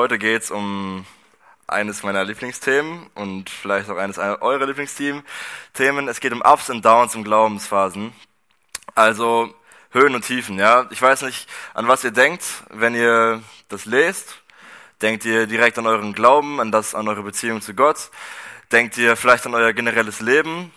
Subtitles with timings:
[0.00, 1.04] Heute geht es um
[1.66, 5.22] eines meiner Lieblingsthemen und vielleicht auch eines eurer Lieblingsthemen.
[6.08, 8.14] Es geht um Ups und Downs und Glaubensphasen.
[8.94, 9.54] Also
[9.90, 10.86] Höhen und Tiefen, ja.
[10.90, 14.38] Ich weiß nicht, an was ihr denkt, wenn ihr das lest.
[15.02, 18.10] Denkt ihr direkt an euren Glauben, an das, an eure Beziehung zu Gott?
[18.72, 20.72] Denkt ihr vielleicht an euer generelles Leben?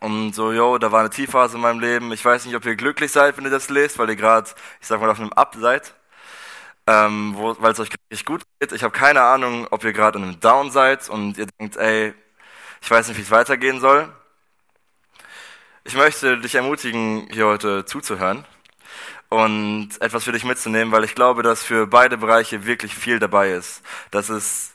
[0.00, 2.12] Und so, yo, da war eine Tiefphase in meinem Leben.
[2.12, 4.88] Ich weiß nicht, ob ihr glücklich seid, wenn ihr das lest, weil ihr gerade, ich
[4.88, 5.94] sag mal, auf einem Up seid,
[6.86, 8.72] ähm, weil es euch richtig gut geht.
[8.72, 12.14] Ich habe keine Ahnung, ob ihr gerade in einem Down seid und ihr denkt, ey,
[12.82, 14.12] ich weiß nicht, wie es weitergehen soll.
[15.84, 18.44] Ich möchte dich ermutigen, hier heute zuzuhören
[19.28, 23.52] und etwas für dich mitzunehmen, weil ich glaube, dass für beide Bereiche wirklich viel dabei
[23.52, 23.82] ist.
[24.10, 24.74] Dass es,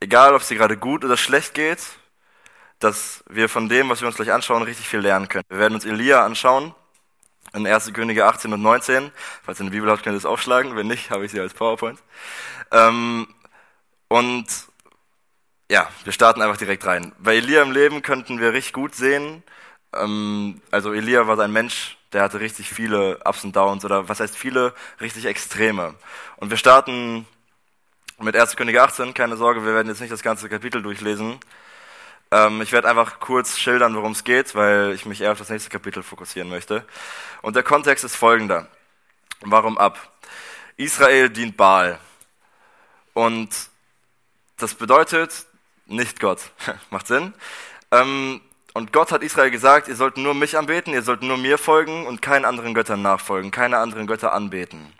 [0.00, 1.80] egal ob es dir gerade gut oder schlecht geht,
[2.78, 5.44] dass wir von dem, was wir uns gleich anschauen, richtig viel lernen können.
[5.48, 6.74] Wir werden uns Elia anschauen,
[7.56, 7.92] in 1.
[7.92, 9.10] Könige 18 und 19.
[9.42, 10.76] Falls ihr eine Bibel habt, könnt ihr das aufschlagen.
[10.76, 11.98] Wenn nicht, habe ich sie als PowerPoint.
[12.70, 13.26] Ähm,
[14.08, 14.46] und
[15.70, 17.12] ja, wir starten einfach direkt rein.
[17.18, 19.42] Bei Elia im Leben könnten wir richtig gut sehen,
[19.94, 24.20] ähm, also Elia war ein Mensch, der hatte richtig viele Ups und Downs oder was
[24.20, 25.94] heißt viele richtig Extreme.
[26.36, 27.26] Und wir starten
[28.18, 28.56] mit 1.
[28.56, 31.38] Könige 18, keine Sorge, wir werden jetzt nicht das ganze Kapitel durchlesen.
[32.30, 35.50] Ähm, ich werde einfach kurz schildern, worum es geht, weil ich mich eher auf das
[35.50, 36.84] nächste Kapitel fokussieren möchte.
[37.42, 38.68] Und der Kontext ist folgender.
[39.40, 40.12] Warum ab?
[40.76, 41.98] Israel dient Baal.
[43.14, 43.50] Und
[44.58, 45.46] das bedeutet
[45.86, 46.50] nicht Gott.
[46.90, 47.32] Macht Sinn?
[47.90, 48.40] Ähm,
[48.74, 52.06] und Gott hat Israel gesagt, ihr sollt nur mich anbeten, ihr sollt nur mir folgen
[52.06, 54.92] und keinen anderen Göttern nachfolgen, keine anderen Götter anbeten.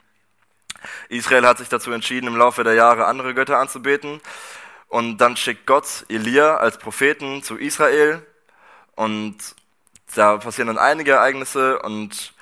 [1.09, 4.21] Israel hat sich dazu entschieden, im Laufe der Jahre andere Götter anzubeten.
[4.89, 8.25] Und dann schickt Gott Elia als Propheten zu Israel.
[8.95, 9.37] Und
[10.15, 12.33] da passieren dann einige Ereignisse und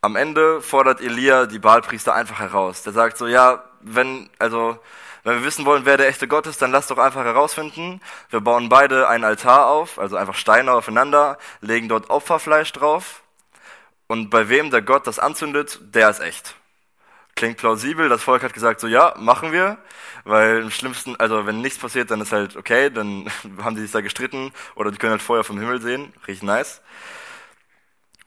[0.00, 2.82] am Ende fordert Elia die Baalpriester einfach heraus.
[2.82, 4.78] Der sagt so, ja, wenn, also,
[5.22, 8.02] wenn wir wissen wollen, wer der echte Gott ist, dann lasst doch einfach herausfinden.
[8.28, 13.22] Wir bauen beide einen Altar auf, also einfach Steine aufeinander, legen dort Opferfleisch drauf.
[14.06, 16.54] Und bei wem der Gott das anzündet, der ist echt.
[17.36, 18.08] Klingt plausibel.
[18.08, 19.78] Das Volk hat gesagt, so ja, machen wir.
[20.24, 23.30] Weil im schlimmsten, also wenn nichts passiert, dann ist halt okay, dann
[23.62, 26.12] haben die sich da gestritten oder die können halt Feuer vom Himmel sehen.
[26.26, 26.80] Richtig nice.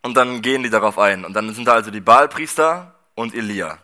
[0.04, 1.26] Und dann gehen die darauf ein.
[1.26, 3.80] Und dann sind da also die Baalpriester und Elia.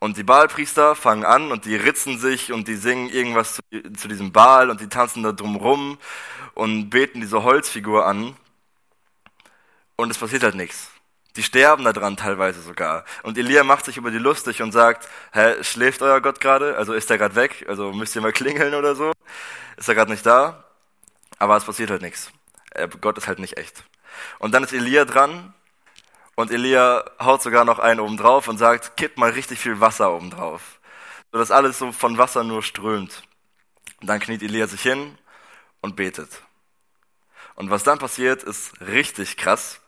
[0.00, 3.62] Und die Baalpriester fangen an und die ritzen sich und die singen irgendwas zu,
[3.96, 5.98] zu diesem Baal und die tanzen da drumrum
[6.54, 8.36] und beten diese Holzfigur an.
[9.96, 10.90] Und es passiert halt nichts.
[11.36, 13.04] Die sterben da dran teilweise sogar.
[13.22, 16.76] Und Elia macht sich über die lustig und sagt, hä, schläft euer Gott gerade?
[16.76, 17.66] Also ist er gerade weg?
[17.68, 19.12] Also müsst ihr mal klingeln oder so?
[19.76, 20.64] Ist er gerade nicht da?
[21.38, 22.30] Aber es passiert halt nichts.
[23.00, 23.84] Gott ist halt nicht echt.
[24.38, 25.52] Und dann ist Elia dran
[26.36, 30.12] und Elia haut sogar noch einen oben drauf und sagt, kipp mal richtig viel Wasser
[30.14, 30.80] oben drauf.
[31.32, 33.22] Sodass alles so von Wasser nur strömt.
[34.00, 35.18] Und dann kniet Elia sich hin
[35.80, 36.42] und betet.
[37.56, 39.80] Und was dann passiert, ist richtig krass.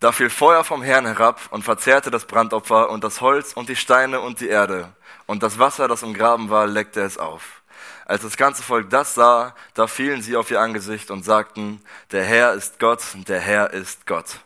[0.00, 3.76] Da fiel Feuer vom Herrn herab und verzehrte das Brandopfer und das Holz und die
[3.76, 4.92] Steine und die Erde.
[5.26, 7.62] Und das Wasser, das umgraben war, leckte es auf.
[8.04, 11.80] Als das ganze Volk das sah, da fielen sie auf ihr Angesicht und sagten,
[12.12, 14.40] der Herr ist Gott, der Herr ist Gott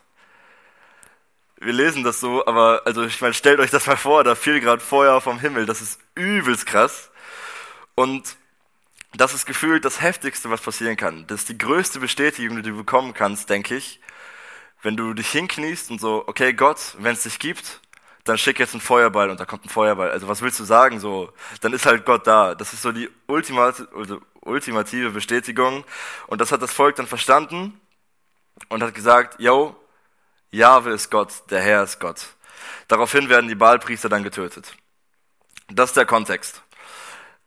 [1.61, 4.59] wir lesen das so, aber also ich meine, stellt euch das mal vor, da fiel
[4.59, 7.11] gerade Feuer vom Himmel, das ist übelst krass.
[7.93, 8.35] Und
[9.13, 11.27] das ist gefühlt das Heftigste, was passieren kann.
[11.27, 13.99] Das ist die größte Bestätigung, die du bekommen kannst, denke ich,
[14.81, 17.81] wenn du dich hinkniest und so, okay, Gott, wenn es dich gibt,
[18.23, 20.11] dann schick jetzt einen Feuerball und da kommt ein Feuerball.
[20.11, 20.99] Also was willst du sagen?
[20.99, 21.31] So,
[21.61, 22.55] dann ist halt Gott da.
[22.55, 25.83] Das ist so die ultimative, also ultimative Bestätigung.
[26.27, 27.79] Und das hat das Volk dann verstanden
[28.69, 29.75] und hat gesagt, yo,
[30.51, 32.27] Jahwe ist Gott, der Herr ist Gott.
[32.87, 34.75] Daraufhin werden die Baalpriester dann getötet.
[35.69, 36.61] Das ist der Kontext.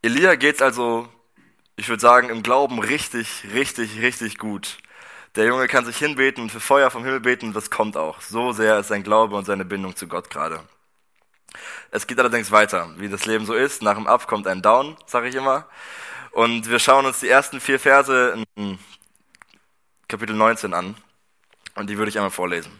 [0.03, 1.09] Elia geht's also,
[1.77, 4.79] ich würde sagen, im Glauben richtig, richtig, richtig gut.
[5.37, 8.21] Der Junge kann sich hinbeten und für Feuer vom Himmel beten das kommt auch.
[8.21, 10.61] So sehr ist sein Glaube und seine Bindung zu Gott gerade.
[11.91, 13.83] Es geht allerdings weiter, wie das Leben so ist.
[13.83, 15.67] Nach dem Up kommt ein Down, sage ich immer.
[16.31, 18.79] Und wir schauen uns die ersten vier Verse in
[20.09, 20.97] Kapitel 19 an.
[21.75, 22.73] Und die würde ich einmal vorlesen.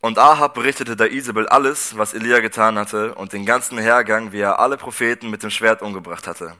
[0.00, 4.40] Und Ahab berichtete der Isabel alles, was Elia getan hatte, und den ganzen Hergang, wie
[4.40, 6.56] er alle Propheten mit dem Schwert umgebracht hatte.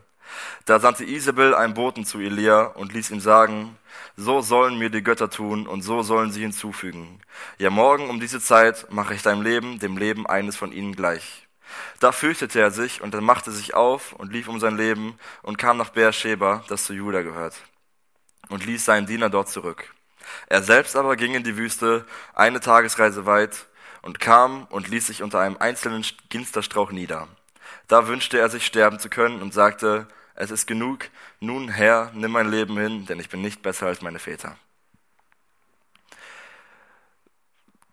[0.65, 3.77] Da sandte Isabel einen Boten zu Elia und ließ ihm sagen,
[4.17, 7.21] so sollen mir die Götter tun und so sollen sie hinzufügen.
[7.59, 11.47] Ja, morgen um diese Zeit mache ich dein Leben dem Leben eines von ihnen gleich.
[12.00, 15.59] Da fürchtete er sich und er machte sich auf und lief um sein Leben und
[15.59, 17.56] kam nach Beersheba, das zu Juda gehört,
[18.49, 19.93] und ließ seinen Diener dort zurück.
[20.47, 22.05] Er selbst aber ging in die Wüste,
[22.35, 23.67] eine Tagesreise weit,
[24.03, 27.27] und kam und ließ sich unter einem einzelnen Ginsterstrauch nieder.
[27.88, 30.06] Da wünschte er sich sterben zu können und sagte,
[30.37, 31.09] es ist genug,
[31.41, 34.56] nun Herr, nimm mein Leben hin, denn ich bin nicht besser als meine Väter.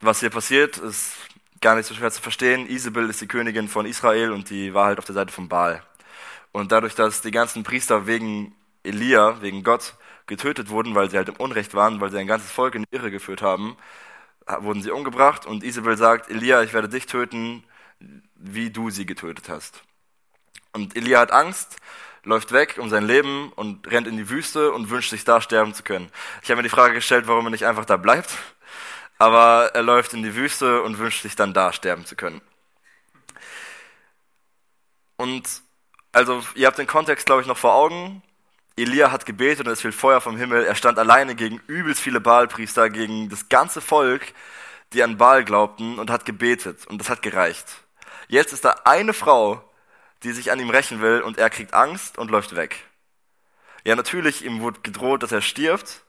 [0.02, 1.14] Was hier passiert, ist
[1.62, 2.68] gar nicht so schwer zu verstehen.
[2.68, 5.82] Isabel ist die Königin von Israel und die war halt auf der Seite von Baal.
[6.52, 8.54] Und dadurch, dass die ganzen Priester wegen
[8.84, 9.96] Elia, wegen Gott,
[10.28, 12.96] getötet wurden, weil sie halt im Unrecht waren, weil sie ein ganzes Volk in die
[12.96, 13.78] Irre geführt haben,
[14.60, 17.64] wurden sie umgebracht und Isabel sagt, Elia, ich werde dich töten,
[18.36, 19.84] wie du sie getötet hast.
[20.74, 21.78] Und Elia hat Angst,
[22.24, 25.74] läuft weg um sein Leben und rennt in die Wüste und wünscht sich da sterben
[25.74, 26.10] zu können.
[26.42, 28.38] Ich habe mir die Frage gestellt, warum er nicht einfach da bleibt,
[29.18, 32.42] aber er läuft in die Wüste und wünscht sich dann da sterben zu können.
[35.18, 35.48] Und
[36.12, 38.22] also ihr habt den Kontext, glaube ich, noch vor Augen.
[38.76, 40.64] Elia hat gebetet und es fiel Feuer vom Himmel.
[40.66, 44.34] Er stand alleine gegen übelst viele Baalpriester, gegen das ganze Volk,
[44.94, 46.88] die an Baal glaubten und hat gebetet.
[46.88, 47.66] Und das hat gereicht.
[48.28, 49.64] Jetzt ist da eine Frau,
[50.24, 52.80] die sich an ihm rächen will und er kriegt Angst und läuft weg.
[53.84, 56.02] Ja, natürlich, ihm wurde gedroht, dass er stirbt.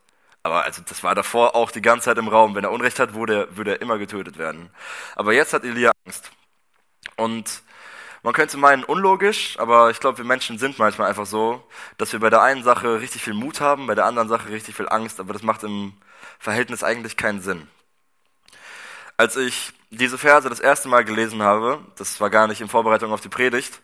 [0.43, 2.55] Aber also das war davor auch die ganze Zeit im Raum.
[2.55, 4.71] Wenn er Unrecht hat, würde, würde er immer getötet werden.
[5.17, 6.31] Aber jetzt hat Elia Angst.
[7.17, 7.63] Und
[8.23, 11.63] man könnte meinen, unlogisch, aber ich glaube, wir Menschen sind manchmal einfach so,
[11.99, 14.75] dass wir bei der einen Sache richtig viel Mut haben, bei der anderen Sache richtig
[14.75, 15.95] viel Angst, aber das macht im
[16.39, 17.69] Verhältnis eigentlich keinen Sinn.
[19.17, 23.13] Als ich diese Verse das erste Mal gelesen habe, das war gar nicht in Vorbereitung
[23.13, 23.81] auf die Predigt,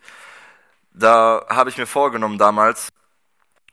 [0.93, 2.89] da habe ich mir vorgenommen damals,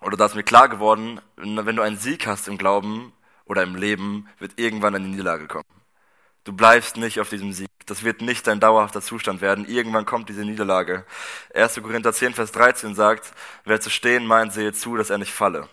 [0.02, 3.14] oder da ist mir klar geworden, wenn du einen Sieg hast im Glauben
[3.46, 5.66] oder im Leben, wird irgendwann eine Niederlage kommen.
[6.44, 7.68] Du bleibst nicht auf diesem Sieg.
[7.88, 9.68] Das wird nicht dein dauerhafter Zustand werden.
[9.68, 11.06] Irgendwann kommt diese Niederlage.
[11.54, 11.82] 1.
[11.82, 13.34] Korinther 10, Vers 13 sagt,
[13.66, 15.68] wer zu stehen meint, sehe zu, dass er nicht falle.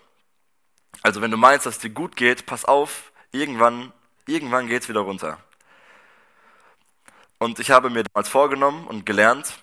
[1.03, 3.93] Also wenn du meinst, dass es dir gut geht, pass auf, irgendwann,
[4.27, 5.39] irgendwann geht's wieder runter.
[7.45, 9.59] Und ich habe mir damals vorgenommen und gelernt,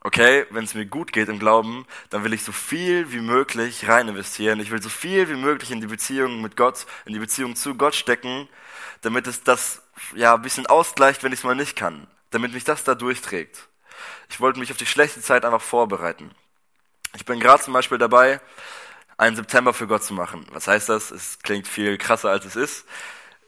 [0.00, 3.86] okay, wenn es mir gut geht im Glauben, dann will ich so viel wie möglich
[3.86, 4.58] rein investieren.
[4.58, 7.76] Ich will so viel wie möglich in die Beziehung mit Gott, in die Beziehung zu
[7.76, 8.48] Gott stecken,
[9.02, 9.82] damit es das
[10.16, 13.68] ja, ein bisschen ausgleicht, wenn ich es mal nicht kann, damit mich das da durchträgt.
[14.28, 16.32] Ich wollte mich auf die schlechte Zeit einfach vorbereiten.
[17.14, 18.40] Ich bin gerade zum Beispiel dabei,
[19.16, 20.44] einen September für Gott zu machen.
[20.50, 21.12] Was heißt das?
[21.12, 22.84] Es klingt viel krasser, als es ist.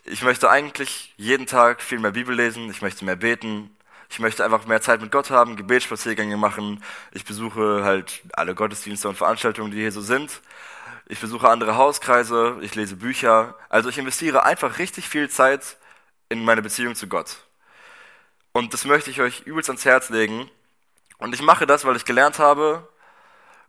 [0.04, 3.70] Ich möchte eigentlich jeden Tag viel mehr Bibel lesen, ich möchte mehr beten,
[4.10, 6.82] ich möchte einfach mehr Zeit mit Gott haben, Gebetsspaziergänge machen.
[7.12, 10.40] Ich besuche halt alle Gottesdienste und Veranstaltungen, die hier so sind.
[11.06, 13.54] Ich besuche andere Hauskreise, ich lese Bücher.
[13.68, 15.76] Also ich investiere einfach richtig viel Zeit
[16.28, 17.36] in meine Beziehung zu Gott.
[18.52, 20.50] Und das möchte ich euch übelst ans Herz legen.
[21.18, 22.88] Und ich mache das, weil ich gelernt habe,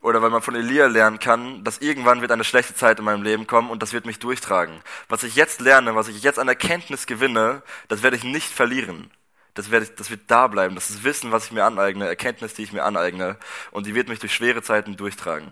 [0.03, 3.23] oder weil man von Elia lernen kann, dass irgendwann wird eine schlechte Zeit in meinem
[3.23, 4.81] Leben kommen und das wird mich durchtragen.
[5.07, 9.09] Was ich jetzt lerne, was ich jetzt an Erkenntnis gewinne, das werde ich nicht verlieren.
[9.53, 10.75] Das, werde ich, das wird da bleiben.
[10.75, 13.37] Das ist Wissen, was ich mir aneigne, Erkenntnis, die ich mir aneigne.
[13.71, 15.47] Und die wird mich durch schwere Zeiten durchtragen.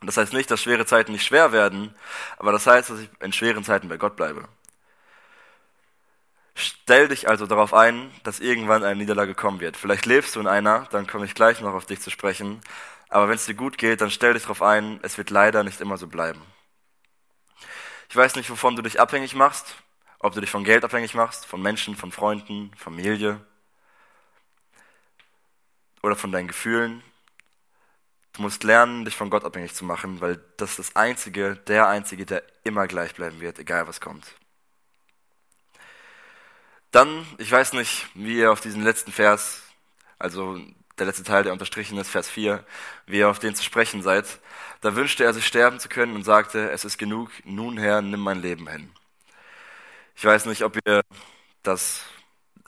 [0.00, 1.94] Und das heißt nicht, dass schwere Zeiten nicht schwer werden,
[2.36, 4.46] aber das heißt, dass ich in schweren Zeiten bei Gott bleibe.
[6.54, 9.76] Stell dich also darauf ein, dass irgendwann eine Niederlage kommen wird.
[9.76, 12.60] Vielleicht lebst du in einer, dann komme ich gleich noch auf dich zu sprechen.
[13.08, 15.80] Aber wenn es dir gut geht, dann stell dich darauf ein, es wird leider nicht
[15.80, 16.42] immer so bleiben.
[18.08, 19.76] Ich weiß nicht, wovon du dich abhängig machst,
[20.18, 23.40] ob du dich von Geld abhängig machst, von Menschen, von Freunden, Familie
[26.02, 27.02] oder von deinen Gefühlen.
[28.32, 31.88] Du musst lernen, dich von Gott abhängig zu machen, weil das ist das Einzige, der
[31.88, 34.34] Einzige, der immer gleich bleiben wird, egal was kommt.
[36.90, 39.62] Dann, ich weiß nicht, wie ihr auf diesen letzten Vers,
[40.18, 40.60] also
[40.98, 42.64] der letzte Teil, der unterstrichen ist, Vers 4,
[43.06, 44.38] wie ihr auf den zu sprechen seid.
[44.80, 48.20] Da wünschte er sich sterben zu können und sagte, es ist genug, nun Herr, nimm
[48.20, 48.90] mein Leben hin.
[50.14, 51.02] Ich weiß nicht, ob ihr
[51.62, 52.02] das,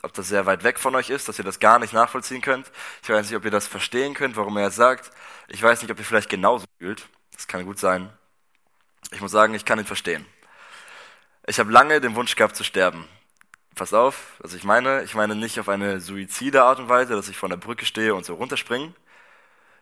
[0.03, 2.71] ob das sehr weit weg von euch ist, dass ihr das gar nicht nachvollziehen könnt.
[3.01, 5.11] Ich weiß nicht, ob ihr das verstehen könnt, warum er es sagt.
[5.47, 7.07] Ich weiß nicht, ob ihr vielleicht genauso fühlt.
[7.33, 8.11] Das kann gut sein.
[9.11, 10.25] Ich muss sagen, ich kann ihn verstehen.
[11.47, 13.07] Ich habe lange den Wunsch gehabt zu sterben
[13.75, 15.03] pass auf, was ich meine.
[15.03, 18.13] Ich meine nicht auf eine suizide Art und Weise, dass ich von der Brücke stehe
[18.15, 18.93] und so runterspringe.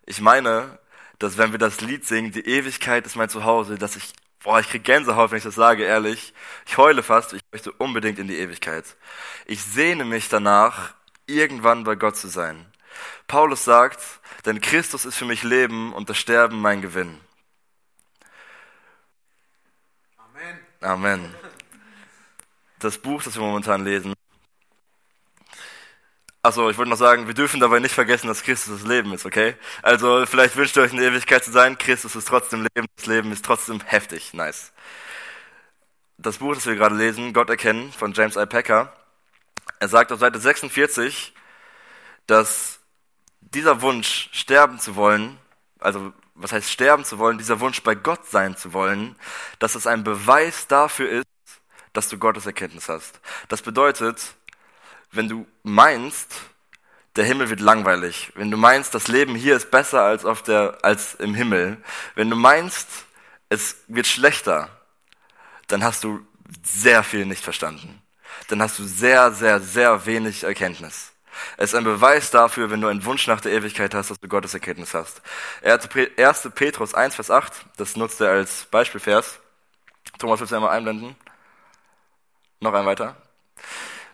[0.05, 0.79] Ich meine,
[1.19, 4.13] dass wenn wir das Lied singen, die Ewigkeit ist mein Zuhause, dass ich,
[4.43, 6.33] boah, ich krieg Gänsehaut, wenn ich das sage, ehrlich.
[6.65, 8.85] Ich heule fast, ich möchte unbedingt in die Ewigkeit.
[9.45, 10.93] Ich sehne mich danach,
[11.25, 12.65] irgendwann bei Gott zu sein.
[13.27, 13.99] Paulus sagt,
[14.45, 17.19] denn Christus ist für mich Leben und das Sterben mein Gewinn.
[20.17, 20.59] Amen.
[20.81, 21.35] Amen
[22.79, 24.13] das Buch, das wir momentan lesen.
[26.43, 29.25] Achso, ich wollte noch sagen, wir dürfen dabei nicht vergessen, dass Christus das Leben ist,
[29.25, 29.55] okay?
[29.81, 33.31] Also vielleicht wünscht ihr euch eine Ewigkeit zu sein, Christus ist trotzdem Leben, das Leben
[33.31, 34.71] ist trotzdem heftig, nice.
[36.17, 38.45] Das Buch, das wir gerade lesen, Gott erkennen, von James I.
[38.45, 38.93] Packer,
[39.79, 41.33] Er sagt auf Seite 46,
[42.27, 42.79] dass
[43.41, 45.37] dieser Wunsch, sterben zu wollen,
[45.79, 49.15] also was heißt sterben zu wollen, dieser Wunsch bei Gott sein zu wollen,
[49.59, 51.26] dass es ein Beweis dafür ist,
[51.97, 53.19] dass du Gottes Erkenntnis hast.
[53.47, 54.35] Das bedeutet,
[55.11, 56.31] wenn du meinst,
[57.15, 60.77] der Himmel wird langweilig, wenn du meinst, das Leben hier ist besser als, auf der,
[60.83, 61.77] als im Himmel,
[62.13, 62.87] wenn du meinst,
[63.49, 64.69] es wird schlechter,
[65.65, 66.23] dann hast du
[66.61, 67.99] sehr viel nicht verstanden.
[68.49, 71.13] Dann hast du sehr, sehr, sehr wenig Erkenntnis.
[71.57, 74.27] Es ist ein Beweis dafür, wenn du einen Wunsch nach der Ewigkeit hast, dass du
[74.27, 75.23] Gottes Erkenntnis hast.
[75.63, 75.89] 1.
[76.53, 79.39] Petrus 1, Vers 8, das nutzt er als Beispielvers.
[80.19, 81.15] Thomas, willst du einmal einblenden?
[82.59, 83.15] Noch ein weiter.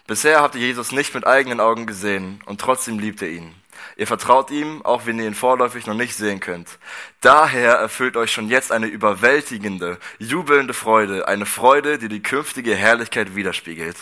[0.05, 3.55] Bisher habt ihr Jesus nicht mit eigenen Augen gesehen und trotzdem liebt ihr ihn.
[3.95, 6.77] Ihr vertraut ihm, auch wenn ihr ihn vorläufig noch nicht sehen könnt.
[7.21, 13.35] Daher erfüllt euch schon jetzt eine überwältigende, jubelnde Freude, eine Freude, die die künftige Herrlichkeit
[13.35, 13.97] widerspiegelt.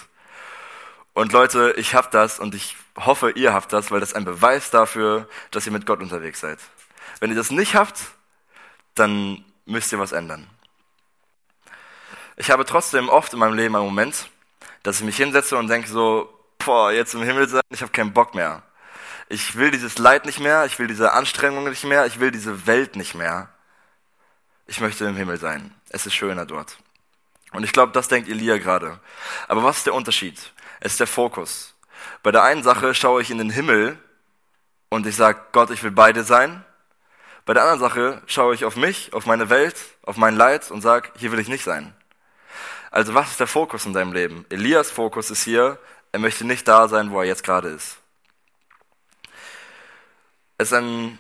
[1.14, 4.72] Und Leute, ich hab das und ich hoffe, ihr habt das, weil das ein Beweis
[4.72, 6.60] dafür, dass ihr mit Gott unterwegs seid.
[7.20, 8.00] Wenn ihr das nicht habt,
[8.96, 10.48] dann müsst ihr was ändern.
[12.38, 14.30] Ich habe trotzdem oft in meinem Leben einen Moment,
[14.84, 18.14] dass ich mich hinsetze und denke so, boah, jetzt im Himmel sein, ich habe keinen
[18.14, 18.64] Bock mehr.
[19.30, 22.68] Ich will dieses Leid nicht mehr, ich will diese Anstrengung nicht mehr, ich will diese
[22.68, 23.50] Welt nicht mehr.
[24.68, 25.74] Ich möchte im Himmel sein.
[25.90, 26.78] Es ist schöner dort.
[27.52, 29.00] Und ich glaube, das denkt Elia gerade.
[29.48, 30.54] Aber was ist der Unterschied?
[30.80, 31.76] Es ist der Fokus.
[32.24, 33.98] Bei der einen Sache schaue ich in den Himmel
[34.90, 36.66] und ich sage, Gott, ich will beide sein.
[37.46, 40.82] Bei der anderen Sache schaue ich auf mich, auf meine Welt, auf mein Leid und
[40.82, 41.94] sage, hier will ich nicht sein.
[42.92, 44.46] Also was ist der Fokus in deinem Leben?
[44.50, 45.80] Elias Fokus ist hier,
[46.12, 47.98] er möchte nicht da sein, wo er jetzt gerade ist.
[50.58, 51.18] Es ist ein,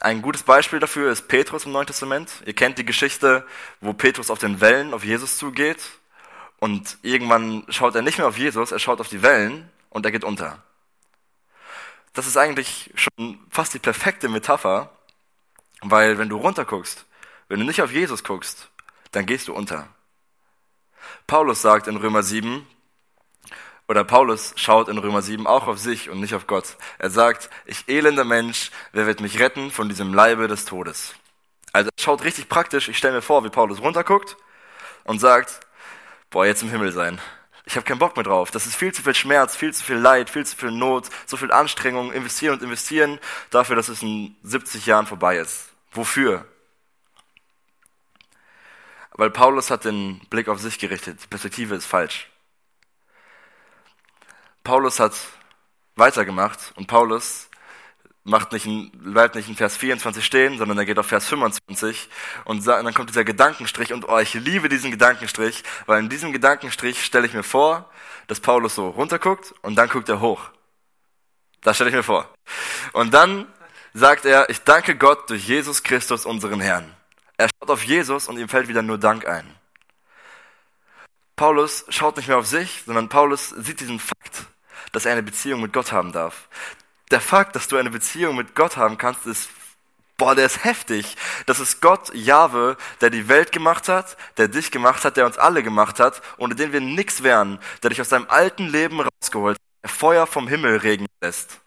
[0.00, 2.30] ein gutes Beispiel dafür ist Petrus im Neuen Testament.
[2.46, 3.44] Ihr kennt die Geschichte,
[3.80, 5.80] wo Petrus auf den Wellen auf Jesus zugeht
[6.60, 10.12] und irgendwann schaut er nicht mehr auf Jesus, er schaut auf die Wellen und er
[10.12, 10.62] geht unter.
[12.14, 14.90] Das ist eigentlich schon fast die perfekte Metapher,
[15.80, 17.04] weil wenn du runterguckst,
[17.48, 18.68] wenn du nicht auf Jesus guckst,
[19.10, 19.88] dann gehst du unter.
[21.26, 22.66] Paulus sagt in Römer 7,
[23.88, 26.76] oder Paulus schaut in Römer 7 auch auf sich und nicht auf Gott.
[26.98, 31.14] Er sagt, ich elender Mensch, wer wird mich retten von diesem Leibe des Todes?
[31.72, 34.36] Also schaut richtig praktisch, ich stelle mir vor, wie Paulus runterguckt
[35.04, 35.60] und sagt,
[36.30, 37.20] boah, jetzt im Himmel sein.
[37.64, 38.50] Ich habe keinen Bock mehr drauf.
[38.50, 41.36] Das ist viel zu viel Schmerz, viel zu viel Leid, viel zu viel Not, so
[41.36, 43.18] viel Anstrengung, investieren und investieren
[43.50, 45.68] dafür, dass es in 70 Jahren vorbei ist.
[45.92, 46.46] Wofür?
[49.14, 51.22] Weil Paulus hat den Blick auf sich gerichtet.
[51.22, 52.30] Die Perspektive ist falsch.
[54.64, 55.14] Paulus hat
[55.96, 57.48] weitergemacht und Paulus
[58.24, 62.08] macht nicht bleibt nicht in Vers 24 stehen, sondern er geht auf Vers 25
[62.44, 67.04] und, dann kommt dieser Gedankenstrich und oh, ich liebe diesen Gedankenstrich, weil in diesem Gedankenstrich
[67.04, 67.90] stelle ich mir vor,
[68.28, 70.50] dass Paulus so runterguckt und dann guckt er hoch.
[71.62, 72.28] Das stelle ich mir vor.
[72.92, 73.46] Und dann
[73.92, 76.94] sagt er, ich danke Gott durch Jesus Christus, unseren Herrn.
[77.42, 79.44] Er schaut auf Jesus und ihm fällt wieder nur Dank ein.
[81.34, 84.44] Paulus schaut nicht mehr auf sich, sondern Paulus sieht diesen Fakt,
[84.92, 86.48] dass er eine Beziehung mit Gott haben darf.
[87.10, 89.50] Der Fakt, dass du eine Beziehung mit Gott haben kannst, ist,
[90.16, 91.16] boah, der ist heftig.
[91.46, 95.36] Das ist Gott, Jahwe, der die Welt gemacht hat, der dich gemacht hat, der uns
[95.36, 99.58] alle gemacht hat, ohne den wir nichts wären, der dich aus deinem alten Leben rausgeholt,
[99.82, 101.58] der Feuer vom Himmel regnen lässt.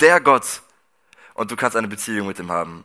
[0.00, 0.62] Der Gott.
[1.34, 2.84] Und du kannst eine Beziehung mit ihm haben.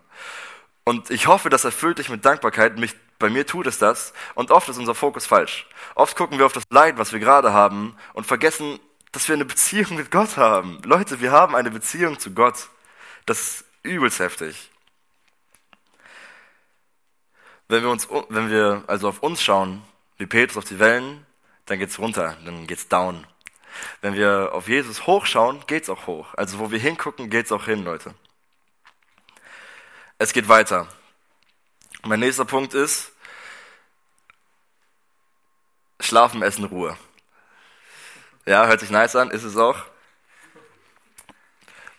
[0.88, 2.78] Und ich hoffe, das erfüllt dich mit Dankbarkeit.
[2.78, 4.14] Mich, bei mir tut es das.
[4.36, 5.68] Und oft ist unser Fokus falsch.
[5.96, 8.80] Oft gucken wir auf das Leid, was wir gerade haben und vergessen,
[9.12, 10.82] dass wir eine Beziehung mit Gott haben.
[10.86, 12.70] Leute, wir haben eine Beziehung zu Gott.
[13.26, 14.72] Das ist übelst heftig.
[17.68, 19.82] Wenn wir, uns, wenn wir also auf uns schauen,
[20.16, 21.26] wie Petrus auf die Wellen,
[21.66, 23.28] dann geht's runter, dann geht's down.
[24.00, 26.34] Wenn wir auf Jesus hochschauen, geht's auch hoch.
[26.36, 28.14] Also wo wir hingucken, geht's auch hin, Leute.
[30.20, 30.88] Es geht weiter.
[32.04, 33.12] Mein nächster Punkt ist
[36.00, 36.98] Schlafen, Essen, Ruhe.
[38.48, 39.78] Ja, hört sich nice an, ist es auch.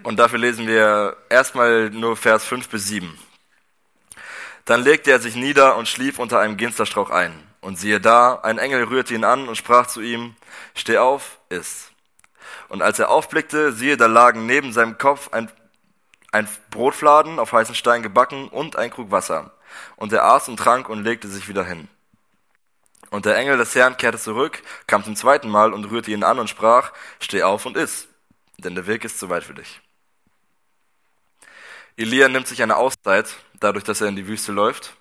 [0.03, 3.17] Und dafür lesen wir erstmal nur Vers 5 bis 7.
[4.65, 7.33] Dann legte er sich nieder und schlief unter einem Ginsterstrauch ein.
[7.61, 10.35] Und siehe da, ein Engel rührte ihn an und sprach zu ihm,
[10.75, 11.93] Steh auf, iss.
[12.69, 15.51] Und als er aufblickte, siehe, da lagen neben seinem Kopf ein
[16.33, 19.53] ein Brotfladen auf heißen Stein gebacken und ein Krug Wasser.
[19.97, 21.89] Und er aß und trank und legte sich wieder hin.
[23.11, 26.39] Und der Engel des Herrn kehrte zurück, kam zum zweiten Mal und rührte ihn an
[26.39, 28.09] und sprach, steh auf und iss,
[28.59, 29.81] denn der Weg ist zu weit für dich.
[31.97, 34.95] Elia nimmt sich eine Auszeit, dadurch, dass er in die Wüste läuft.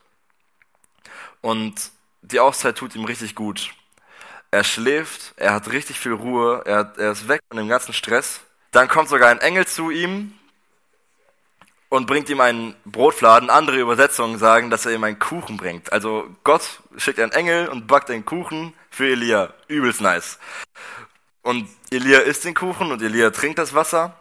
[1.42, 1.92] Und
[2.22, 3.74] die Auszeit tut ihm richtig gut.
[4.52, 8.40] er schläft, er hat richtig viel Ruhe, er, er ist weg von dem ganzen Stress.
[8.72, 10.37] Dann kommt sogar ein Engel zu ihm
[11.90, 13.50] und bringt ihm einen Brotfladen.
[13.50, 15.92] Andere Übersetzungen sagen, dass er ihm einen Kuchen bringt.
[15.94, 19.54] Also Gott schickt einen Engel und backt einen Kuchen für Elia.
[19.68, 20.40] Übelst nice.
[21.42, 24.18] Und Elia isst den Kuchen und Elia trinkt das Wasser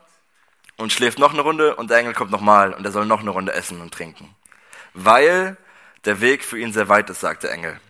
[0.77, 3.31] und schläft noch eine Runde und der Engel kommt nochmal und er soll noch eine
[3.31, 4.35] Runde essen und trinken.
[4.95, 5.57] Weil
[6.05, 7.81] der Weg für ihn sehr weit ist, sagt der Engel.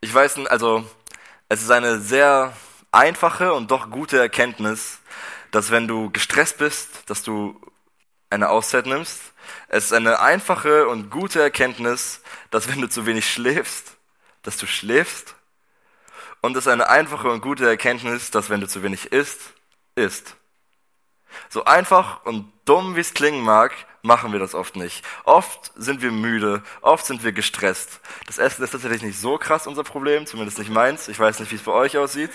[0.00, 0.84] Ich weiß also
[1.48, 2.52] es ist eine sehr
[2.92, 4.98] einfache und doch gute Erkenntnis,
[5.54, 7.60] dass wenn du gestresst bist, dass du
[8.28, 9.20] eine Auszeit nimmst.
[9.68, 13.96] Es ist eine einfache und gute Erkenntnis, dass wenn du zu wenig schläfst,
[14.42, 15.36] dass du schläfst.
[16.40, 19.52] Und es ist eine einfache und gute Erkenntnis, dass wenn du zu wenig isst,
[19.94, 20.34] isst.
[21.50, 25.04] So einfach und dumm wie es klingen mag, machen wir das oft nicht.
[25.22, 28.00] Oft sind wir müde, oft sind wir gestresst.
[28.26, 31.06] Das Essen ist tatsächlich nicht so krass unser Problem, zumindest nicht meins.
[31.06, 32.30] Ich weiß nicht, wie es bei euch aussieht.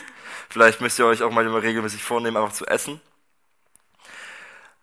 [0.50, 3.02] Vielleicht müsst ihr euch auch mal immer regelmäßig vornehmen, einfach zu essen.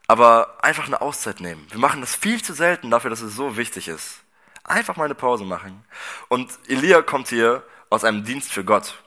[0.07, 1.67] Aber einfach eine Auszeit nehmen.
[1.71, 4.21] Wir machen das viel zu selten dafür, dass es so wichtig ist.
[4.63, 5.85] Einfach mal eine Pause machen.
[6.29, 9.03] Und Elia kommt hier aus einem Dienst für Gott.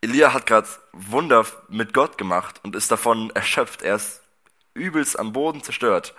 [0.00, 3.82] Elia hat gerade Wunder mit Gott gemacht und ist davon erschöpft.
[3.82, 4.22] Er ist
[4.74, 6.14] übelst am Boden zerstört.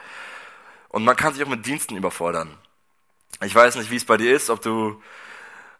[0.89, 2.55] Und man kann sich auch mit Diensten überfordern.
[3.41, 5.01] Ich weiß nicht, wie es bei dir ist, ob du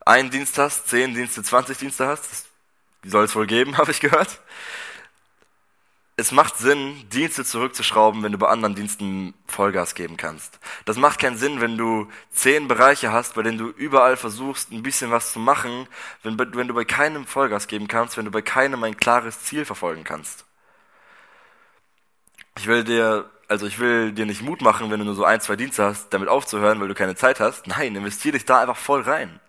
[0.06, 2.30] einen Dienst hast, zehn Dienste, zwanzig Dienste hast.
[2.32, 2.46] Das
[3.04, 4.40] soll es wohl geben, habe ich gehört.
[6.20, 10.60] Es macht Sinn, Dienste zurückzuschrauben, wenn du bei anderen Diensten Vollgas geben kannst.
[10.84, 14.84] Das macht keinen Sinn, wenn du zehn Bereiche hast, bei denen du überall versuchst, ein
[14.84, 15.88] bisschen was zu machen,
[16.22, 19.64] wenn, wenn du bei keinem Vollgas geben kannst, wenn du bei keinem ein klares Ziel
[19.64, 20.44] verfolgen kannst.
[22.58, 25.40] Ich will dir, also ich will dir nicht Mut machen, wenn du nur so ein,
[25.40, 27.66] zwei Dienste hast, damit aufzuhören, weil du keine Zeit hast.
[27.66, 29.40] Nein, investier dich da einfach voll rein.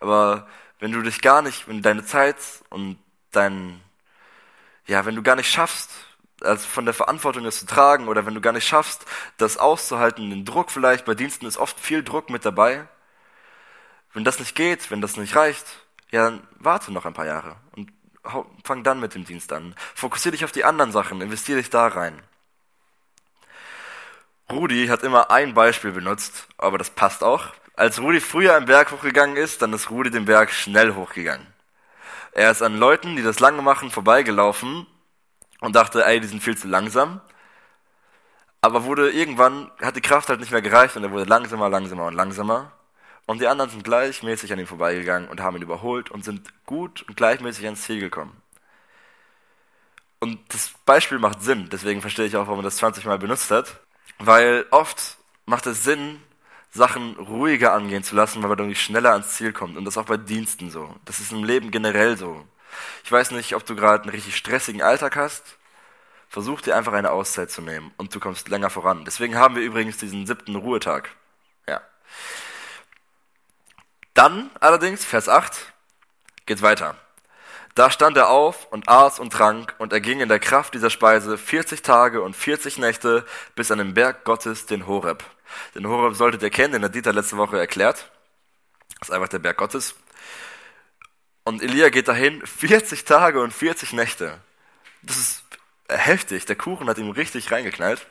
[0.00, 0.48] Aber
[0.80, 2.38] wenn du dich gar nicht, wenn deine Zeit
[2.70, 2.98] und
[3.30, 3.80] dein,
[4.86, 5.90] ja, wenn du gar nicht schaffst,
[6.40, 10.30] also von der Verantwortung das zu tragen oder wenn du gar nicht schaffst, das auszuhalten,
[10.30, 12.86] den Druck vielleicht, bei Diensten ist oft viel Druck mit dabei.
[14.12, 15.66] Wenn das nicht geht, wenn das nicht reicht,
[16.10, 17.92] ja, dann warte noch ein paar Jahre und
[18.64, 19.74] fang dann mit dem Dienst an.
[19.94, 22.22] Fokussier dich auf die anderen Sachen, investier dich da rein.
[24.50, 27.52] Rudi hat immer ein Beispiel benutzt, aber das passt auch.
[27.74, 31.46] Als Rudi früher einen Berg hochgegangen ist, dann ist Rudi den Berg schnell hochgegangen.
[32.36, 34.86] Er ist an Leuten, die das lange machen, vorbeigelaufen
[35.60, 37.22] und dachte, ey, die sind viel zu langsam.
[38.60, 42.04] Aber wurde irgendwann, hat die Kraft halt nicht mehr gereicht und er wurde langsamer, langsamer
[42.04, 42.72] und langsamer.
[43.24, 47.06] Und die anderen sind gleichmäßig an ihm vorbeigegangen und haben ihn überholt und sind gut
[47.08, 48.36] und gleichmäßig ans Ziel gekommen.
[50.20, 53.50] Und das Beispiel macht Sinn, deswegen verstehe ich auch, warum man das 20 Mal benutzt
[53.50, 53.80] hat.
[54.18, 56.20] Weil oft macht es Sinn,
[56.76, 59.76] Sachen ruhiger angehen zu lassen, weil man irgendwie schneller ans Ziel kommt.
[59.76, 60.94] Und das auch bei Diensten so.
[61.04, 62.46] Das ist im Leben generell so.
[63.04, 65.56] Ich weiß nicht, ob du gerade einen richtig stressigen Alltag hast.
[66.28, 69.04] Versuch dir einfach eine Auszeit zu nehmen und du kommst länger voran.
[69.04, 71.10] Deswegen haben wir übrigens diesen siebten Ruhetag.
[71.68, 71.80] Ja.
[74.14, 75.72] Dann allerdings, Vers 8,
[76.46, 76.96] geht's weiter.
[77.76, 80.88] Da stand er auf und aß und trank, und er ging in der Kraft dieser
[80.88, 85.22] Speise 40 Tage und 40 Nächte bis an den Berg Gottes, den Horeb.
[85.74, 88.10] Den Horeb solltet ihr kennen, den hat Dieter letzte Woche erklärt.
[88.98, 89.94] Das ist einfach der Berg Gottes.
[91.44, 94.40] Und Elia geht dahin 40 Tage und 40 Nächte.
[95.02, 95.44] Das ist
[95.86, 96.46] heftig.
[96.46, 98.06] Der Kuchen hat ihm richtig reingeknallt.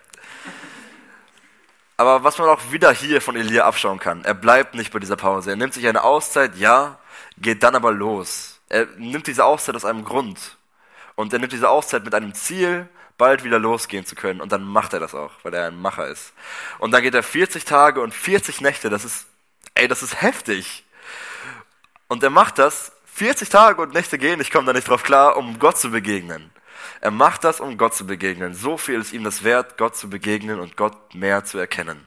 [1.97, 5.15] Aber was man auch wieder hier von Elia abschauen kann, er bleibt nicht bei dieser
[5.15, 5.49] Pause.
[5.49, 6.99] Er nimmt sich eine Auszeit, ja,
[7.39, 8.54] geht dann aber los.
[8.69, 10.57] Er nimmt diese Auszeit aus einem Grund.
[11.15, 14.41] Und er nimmt diese Auszeit mit einem Ziel, bald wieder losgehen zu können.
[14.41, 16.33] Und dann macht er das auch, weil er ein Macher ist.
[16.79, 18.89] Und dann geht er 40 Tage und 40 Nächte.
[18.89, 19.27] Das ist,
[19.75, 20.83] ey, das ist heftig.
[22.07, 25.37] Und er macht das, 40 Tage und Nächte gehen, ich komme da nicht drauf klar,
[25.37, 26.51] um Gott zu begegnen.
[26.99, 28.53] Er macht das, um Gott zu begegnen.
[28.53, 32.05] So viel ist ihm das wert, Gott zu begegnen und Gott mehr zu erkennen.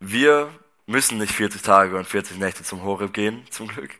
[0.00, 0.50] Wir
[0.90, 3.90] müssen nicht 40 Tage und 40 Nächte zum Horeb gehen, zum Glück.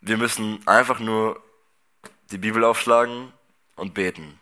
[0.00, 1.42] Wir müssen einfach nur
[2.30, 3.32] die Bibel aufschlagen
[3.76, 4.38] und beten.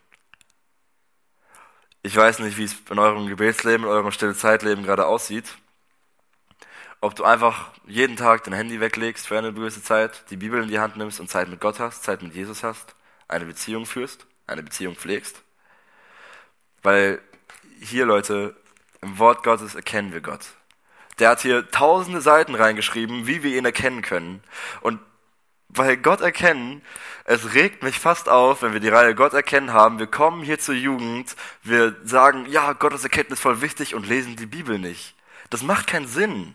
[2.02, 5.54] Ich weiß nicht, wie es in eurem Gebetsleben, in eurem stille Zeitleben gerade aussieht
[7.04, 10.70] ob du einfach jeden Tag dein Handy weglegst für eine gewisse Zeit, die Bibel in
[10.70, 12.94] die Hand nimmst und Zeit mit Gott hast, Zeit mit Jesus hast,
[13.28, 15.42] eine Beziehung führst, eine Beziehung pflegst.
[16.82, 17.20] Weil
[17.78, 18.56] hier, Leute,
[19.02, 20.46] im Wort Gottes erkennen wir Gott.
[21.18, 24.42] Der hat hier tausende Seiten reingeschrieben, wie wir ihn erkennen können.
[24.80, 25.00] Und
[25.68, 26.82] weil Gott erkennen,
[27.24, 29.98] es regt mich fast auf, wenn wir die Reihe Gott erkennen haben.
[29.98, 34.46] Wir kommen hier zur Jugend, wir sagen, ja, Gottes Erkenntnis voll wichtig und lesen die
[34.46, 35.14] Bibel nicht.
[35.50, 36.54] Das macht keinen Sinn.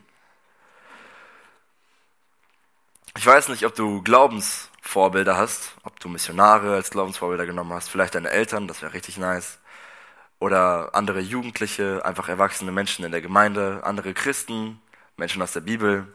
[3.18, 8.16] Ich weiß nicht, ob du Glaubensvorbilder hast, ob du Missionare als Glaubensvorbilder genommen hast, vielleicht
[8.16, 9.58] deine Eltern, das wäre richtig nice.
[10.40, 14.82] Oder andere Jugendliche, einfach erwachsene Menschen in der Gemeinde, andere Christen,
[15.18, 16.08] Menschen aus der Bibel.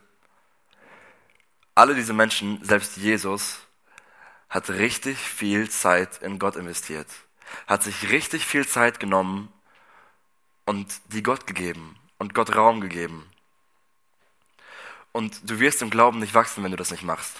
[1.74, 3.60] Alle diese Menschen, selbst Jesus,
[4.48, 7.08] hat richtig viel Zeit in Gott investiert,
[7.66, 9.52] hat sich richtig viel Zeit genommen
[10.64, 13.28] und die Gott gegeben und Gott Raum gegeben.
[15.12, 17.36] Und du wirst im Glauben nicht wachsen, wenn du das nicht machst.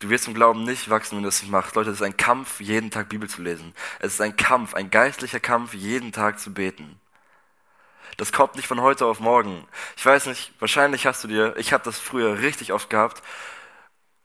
[0.00, 1.74] Du wirst im Glauben nicht wachsen, wenn du das nicht machst.
[1.76, 3.74] Leute, es ist ein Kampf, jeden Tag Bibel zu lesen.
[4.00, 6.98] Es ist ein Kampf, ein geistlicher Kampf, jeden Tag zu beten.
[8.16, 9.66] Das kommt nicht von heute auf morgen.
[9.96, 13.22] Ich weiß nicht, wahrscheinlich hast du dir, ich habe das früher richtig oft gehabt,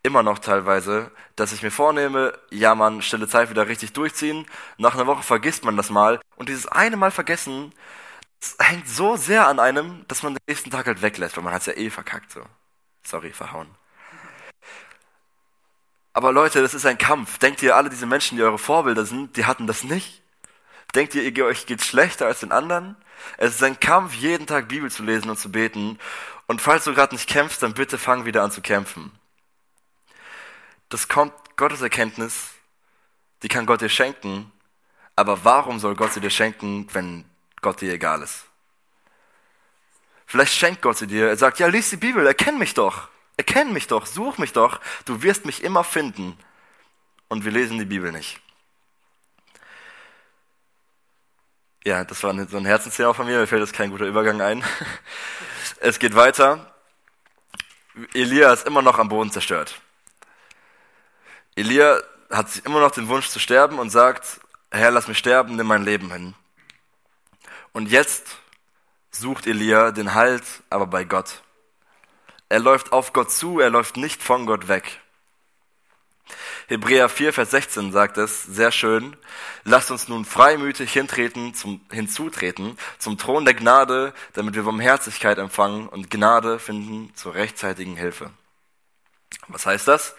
[0.03, 4.45] immer noch teilweise, dass ich mir vornehme, ja man, stille Zeit wieder richtig durchziehen.
[4.77, 6.21] Nach einer Woche vergisst man das mal.
[6.37, 7.73] Und dieses eine Mal vergessen,
[8.41, 11.53] es hängt so sehr an einem, dass man den nächsten Tag halt weglässt, weil man
[11.53, 12.31] hat es ja eh verkackt.
[12.31, 12.41] So.
[13.03, 13.67] Sorry, verhauen.
[16.15, 17.39] Aber Leute, das ist ein Kampf.
[17.39, 20.21] Denkt ihr, alle diese Menschen, die eure Vorbilder sind, die hatten das nicht?
[20.95, 22.95] Denkt ihr, ihr euch geht schlechter als den anderen?
[23.35, 25.99] Es ist ein Kampf, jeden Tag Bibel zu lesen und zu beten.
[26.47, 29.11] Und falls du gerade nicht kämpfst, dann bitte fang wieder an zu kämpfen.
[30.87, 32.51] Das kommt Gottes Erkenntnis,
[33.43, 34.53] die kann Gott dir schenken.
[35.17, 37.25] Aber warum soll Gott sie dir schenken, wenn
[37.61, 38.45] Gott dir egal ist.
[40.25, 41.27] Vielleicht schenkt Gott sie dir.
[41.27, 43.09] Er sagt, ja, lies die Bibel, erkenn mich doch.
[43.37, 44.79] Erkenn mich doch, such mich doch.
[45.05, 46.37] Du wirst mich immer finden.
[47.27, 48.39] Und wir lesen die Bibel nicht.
[51.83, 53.39] Ja, das war so ein Herzensthema von mir.
[53.39, 54.63] Mir fällt jetzt kein guter Übergang ein.
[55.79, 56.73] Es geht weiter.
[58.13, 59.81] Elia ist immer noch am Boden zerstört.
[61.55, 64.39] Elia hat immer noch den Wunsch zu sterben und sagt,
[64.71, 66.33] Herr, lass mich sterben, nimm mein Leben hin.
[67.71, 68.37] Und jetzt
[69.11, 71.41] sucht Elia den Halt aber bei Gott.
[72.49, 75.01] Er läuft auf Gott zu, er läuft nicht von Gott weg.
[76.67, 79.15] Hebräer 4, Vers 16 sagt es sehr schön.
[79.63, 85.87] Lasst uns nun freimütig hintreten, zum, hinzutreten zum Thron der Gnade, damit wir Barmherzigkeit empfangen
[85.87, 88.31] und Gnade finden zur rechtzeitigen Hilfe.
[89.47, 90.15] Was heißt das?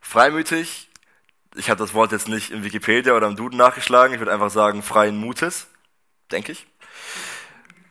[0.00, 0.88] Freimütig.
[1.56, 4.14] Ich habe das Wort jetzt nicht in Wikipedia oder im Duden nachgeschlagen.
[4.14, 5.66] Ich würde einfach sagen freien Mutes
[6.32, 6.66] denke ich.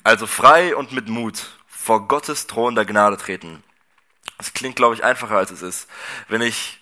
[0.04, 3.63] Also frei und mit Mut vor Gottes Thron der Gnade treten.
[4.38, 5.89] Das klingt, glaube ich, einfacher als es ist.
[6.28, 6.80] Wenn ich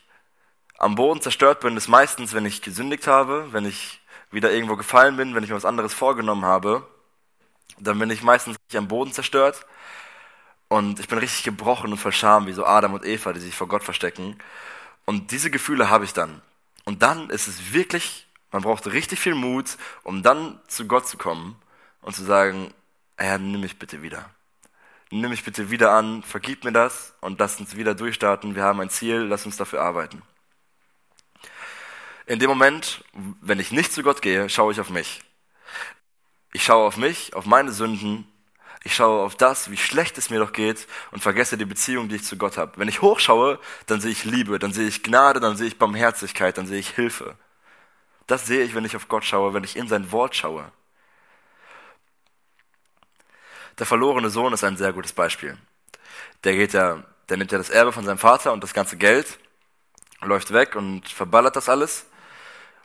[0.77, 5.17] am Boden zerstört bin, ist meistens, wenn ich gesündigt habe, wenn ich wieder irgendwo gefallen
[5.17, 6.87] bin, wenn ich mir was anderes vorgenommen habe,
[7.79, 9.65] dann bin ich meistens am Boden zerstört
[10.67, 13.55] und ich bin richtig gebrochen und voll Scham, wie so Adam und Eva, die sich
[13.55, 14.37] vor Gott verstecken.
[15.05, 16.41] Und diese Gefühle habe ich dann.
[16.85, 21.17] Und dann ist es wirklich man braucht richtig viel Mut, um dann zu Gott zu
[21.17, 21.55] kommen
[22.01, 22.73] und zu sagen,
[23.17, 24.29] Herr, nimm mich bitte wieder.
[25.11, 28.55] Nimm mich bitte wieder an, vergib mir das und lass uns wieder durchstarten.
[28.55, 30.21] Wir haben ein Ziel, lass uns dafür arbeiten.
[32.27, 33.03] In dem Moment,
[33.41, 35.21] wenn ich nicht zu Gott gehe, schaue ich auf mich.
[36.53, 38.27] Ich schaue auf mich, auf meine Sünden.
[38.83, 42.17] Ich schaue auf das, wie schlecht es mir doch geht und vergesse die Beziehung, die
[42.17, 42.73] ich zu Gott habe.
[42.75, 46.57] Wenn ich hochschaue, dann sehe ich Liebe, dann sehe ich Gnade, dann sehe ich Barmherzigkeit,
[46.57, 47.35] dann sehe ich Hilfe.
[48.27, 50.71] Das sehe ich, wenn ich auf Gott schaue, wenn ich in sein Wort schaue.
[53.79, 55.57] Der verlorene Sohn ist ein sehr gutes Beispiel.
[56.43, 59.39] Der geht ja, der nimmt ja das Erbe von seinem Vater und das ganze Geld,
[60.21, 62.05] läuft weg und verballert das alles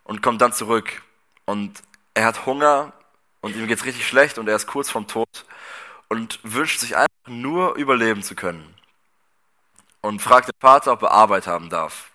[0.05, 1.03] und kommt dann zurück.
[1.47, 1.83] Und
[2.15, 2.93] er hat Hunger
[3.41, 5.45] und ihm geht's richtig schlecht und er ist kurz vorm Tod
[6.09, 8.75] und wünscht sich einfach nur überleben zu können.
[10.01, 12.11] Und fragt den Vater, ob er Arbeit haben darf.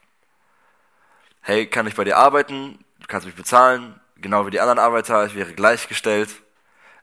[1.42, 2.84] Hey, kann ich bei dir arbeiten?
[3.10, 6.30] kannst mich bezahlen, genau wie die anderen Arbeiter, ich wäre gleichgestellt.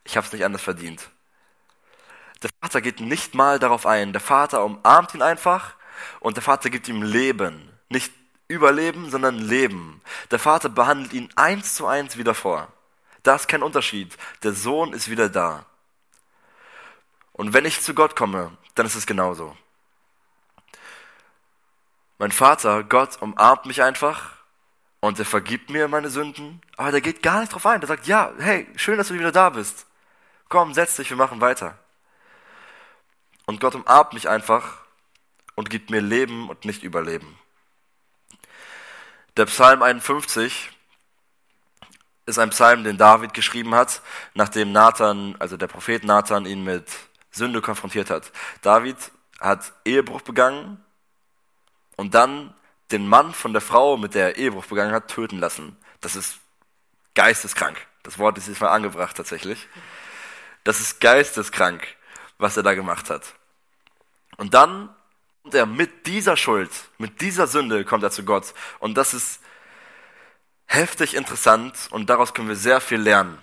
[0.05, 1.11] Ich habe es nicht anders verdient.
[2.43, 4.13] Der Vater geht nicht mal darauf ein.
[4.13, 5.75] Der Vater umarmt ihn einfach
[6.21, 7.71] und der Vater gibt ihm Leben.
[7.89, 8.13] Nicht
[8.49, 10.01] Überleben, sondern Leben.
[10.31, 12.69] Der Vater behandelt ihn eins zu eins wieder vor.
[13.23, 14.17] Da ist kein Unterschied.
[14.45, 15.67] Der Sohn ist wieder da.
[17.33, 19.57] Und wenn ich zu Gott komme, dann ist es genauso.
[22.19, 24.37] Mein Vater, Gott, umarmt mich einfach
[25.01, 27.81] und er vergibt mir meine Sünden, aber der geht gar nicht drauf ein.
[27.81, 29.87] Der sagt, ja, hey, schön, dass du wieder da bist.
[30.49, 31.77] Komm, setz dich, wir machen weiter.
[33.47, 34.79] Und Gott umarmt mich einfach
[35.55, 37.39] und gibt mir Leben und nicht Überleben.
[39.37, 40.71] Der Psalm 51
[42.27, 44.03] ist ein Psalm, den David geschrieben hat,
[44.35, 46.91] nachdem Nathan, also der Prophet Nathan, ihn mit
[47.31, 48.33] Sünde konfrontiert hat.
[48.63, 48.97] David
[49.41, 50.85] hat Ehebruch begangen
[51.97, 52.53] und dann
[52.91, 55.77] den Mann von der Frau, mit der er Ehebruch begangen hat, töten lassen.
[56.01, 56.39] Das ist
[57.15, 57.87] geisteskrank.
[58.03, 59.69] Das Wort ist jetzt mal angebracht tatsächlich.
[60.65, 61.96] Das ist geisteskrank,
[62.39, 63.35] was er da gemacht hat.
[64.37, 64.91] Und dann
[65.43, 68.55] kommt er mit dieser Schuld, mit dieser Sünde kommt er zu Gott.
[68.79, 69.41] Und das ist
[70.67, 73.39] heftig interessant und daraus können wir sehr viel lernen.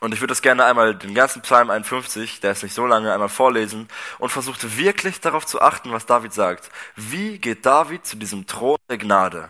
[0.00, 3.12] Und ich würde das gerne einmal den ganzen Psalm 51, der ist nicht so lange,
[3.12, 3.88] einmal vorlesen
[4.18, 6.70] und versuchte wirklich darauf zu achten, was David sagt.
[6.96, 9.48] Wie geht David zu diesem Thron der Gnade?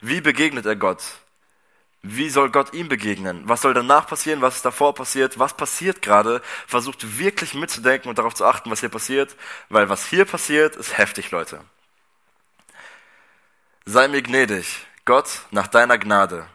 [0.00, 1.02] Wie begegnet er Gott?
[2.02, 3.42] Wie soll Gott ihm begegnen?
[3.44, 4.40] Was soll danach passieren?
[4.40, 5.38] Was ist davor passiert?
[5.38, 6.40] Was passiert gerade?
[6.66, 9.36] Versucht wirklich mitzudenken und darauf zu achten, was hier passiert,
[9.68, 11.60] weil was hier passiert, ist heftig, Leute.
[13.84, 16.46] Sei mir gnädig, Gott, nach deiner Gnade.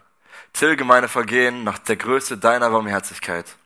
[0.52, 3.56] Tilge meine Vergehen nach der Größe deiner Barmherzigkeit.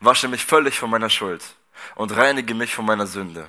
[0.00, 1.44] Wasche mich völlig von meiner Schuld
[1.96, 3.46] und reinige mich von meiner Sünde,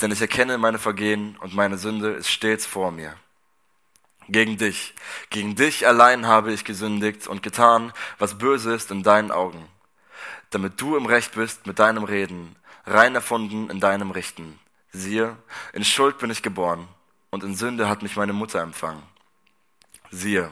[0.00, 3.14] denn ich erkenne meine Vergehen und meine Sünde ist stets vor mir
[4.32, 4.94] gegen dich.
[5.30, 9.66] Gegen dich allein habe ich gesündigt und getan, was böse ist in deinen Augen,
[10.50, 14.58] damit du im Recht bist mit deinem Reden, rein erfunden in deinem Richten.
[14.92, 15.36] Siehe,
[15.72, 16.88] in Schuld bin ich geboren,
[17.30, 19.02] und in Sünde hat mich meine Mutter empfangen.
[20.10, 20.50] Siehe,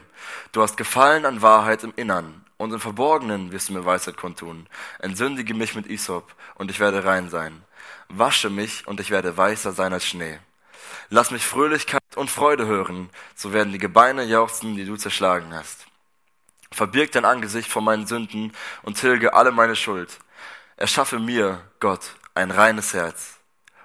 [0.53, 4.69] du hast Gefallen an Wahrheit im Innern, und im Verborgenen wirst du mir Weisheit kundtun.
[4.99, 7.65] Entsündige mich mit Isop, und ich werde rein sein.
[8.09, 10.39] Wasche mich, und ich werde weißer sein als Schnee.
[11.11, 15.87] Lass mich Fröhlichkeit und Freude hören, so werden die Gebeine jauchzen, die du zerschlagen hast.
[16.71, 20.19] Verbirg dein Angesicht vor meinen Sünden und tilge alle meine Schuld.
[20.77, 23.39] Erschaffe mir, Gott, ein reines Herz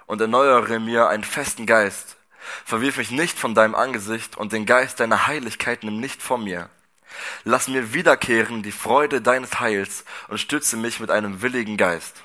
[0.06, 2.16] und erneuere mir einen festen Geist.
[2.66, 6.68] Verwirf mich nicht von deinem Angesicht und den Geist deiner Heiligkeit nimm nicht von mir.
[7.44, 12.22] Lass mir wiederkehren die Freude deines Heils und stütze mich mit einem willigen Geist.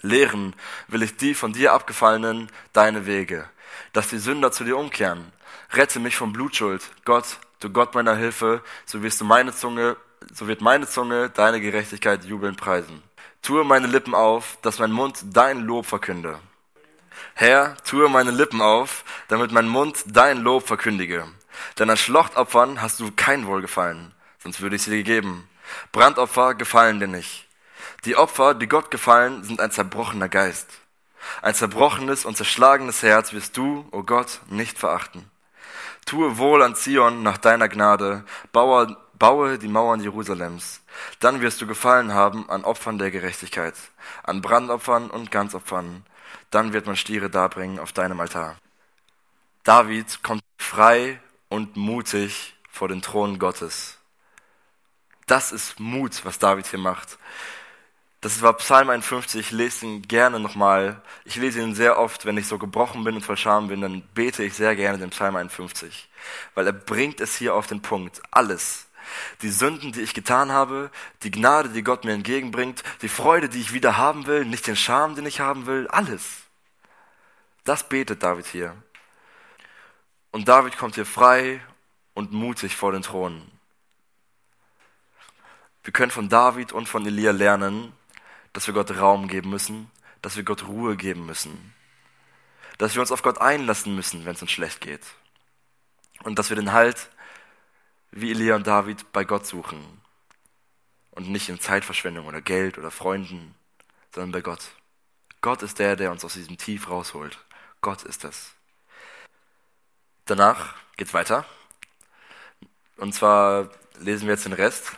[0.00, 0.54] Lehren
[0.86, 3.48] will ich die von dir abgefallenen deine Wege
[3.96, 5.32] dass die Sünder zu dir umkehren.
[5.72, 6.82] Rette mich von Blutschuld.
[7.06, 9.96] Gott, du Gott meiner Hilfe, so wirst du meine Zunge,
[10.34, 13.02] so wird meine Zunge deine Gerechtigkeit jubelnd preisen.
[13.40, 16.38] Tue meine Lippen auf, dass mein Mund dein Lob verkünde.
[17.32, 21.24] Herr, tue meine Lippen auf, damit mein Mund dein Lob verkündige.
[21.78, 25.48] Denn an Schlachtopfern hast du kein Wohlgefallen, sonst würde ich sie dir geben.
[25.92, 27.48] Brandopfer gefallen dir nicht.
[28.04, 30.68] Die Opfer, die Gott gefallen, sind ein zerbrochener Geist.
[31.42, 35.30] Ein zerbrochenes und zerschlagenes Herz wirst du, o oh Gott, nicht verachten.
[36.04, 40.80] Tue wohl an Zion nach deiner Gnade, baue, baue die Mauern Jerusalems.
[41.20, 43.74] Dann wirst du gefallen haben an Opfern der Gerechtigkeit,
[44.22, 46.04] an Brandopfern und Ganzopfern.
[46.50, 48.56] Dann wird man Stiere darbringen auf deinem Altar.
[49.64, 53.98] David kommt frei und mutig vor den Thron Gottes.
[55.26, 57.18] Das ist Mut, was David hier macht.
[58.26, 61.00] Das war Psalm 51, ich lese ihn gerne nochmal.
[61.24, 64.02] Ich lese ihn sehr oft, wenn ich so gebrochen bin und voll Scham bin, dann
[64.14, 66.08] bete ich sehr gerne den Psalm 51.
[66.56, 68.20] Weil er bringt es hier auf den Punkt.
[68.32, 68.88] Alles.
[69.42, 70.90] Die Sünden, die ich getan habe,
[71.22, 74.74] die Gnade, die Gott mir entgegenbringt, die Freude, die ich wieder haben will, nicht den
[74.74, 76.24] Scham, den ich haben will, alles.
[77.62, 78.74] Das betet David hier.
[80.32, 81.60] Und David kommt hier frei
[82.12, 83.40] und mutig vor den Thron.
[85.84, 87.92] Wir können von David und von Elia lernen,
[88.56, 89.90] dass wir Gott Raum geben müssen,
[90.22, 91.74] dass wir Gott Ruhe geben müssen,
[92.78, 95.02] dass wir uns auf Gott einlassen müssen, wenn es uns schlecht geht.
[96.22, 97.10] Und dass wir den Halt,
[98.12, 100.00] wie Elia und David, bei Gott suchen.
[101.10, 103.54] Und nicht in Zeitverschwendung oder Geld oder Freunden,
[104.14, 104.70] sondern bei Gott.
[105.42, 107.38] Gott ist der, der uns aus diesem Tief rausholt.
[107.82, 108.52] Gott ist das.
[110.24, 111.44] Danach geht's weiter.
[112.96, 114.92] Und zwar lesen wir jetzt den Rest.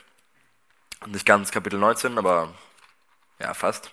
[1.06, 2.54] Nicht ganz Kapitel 19, aber
[3.40, 3.92] ja, fast.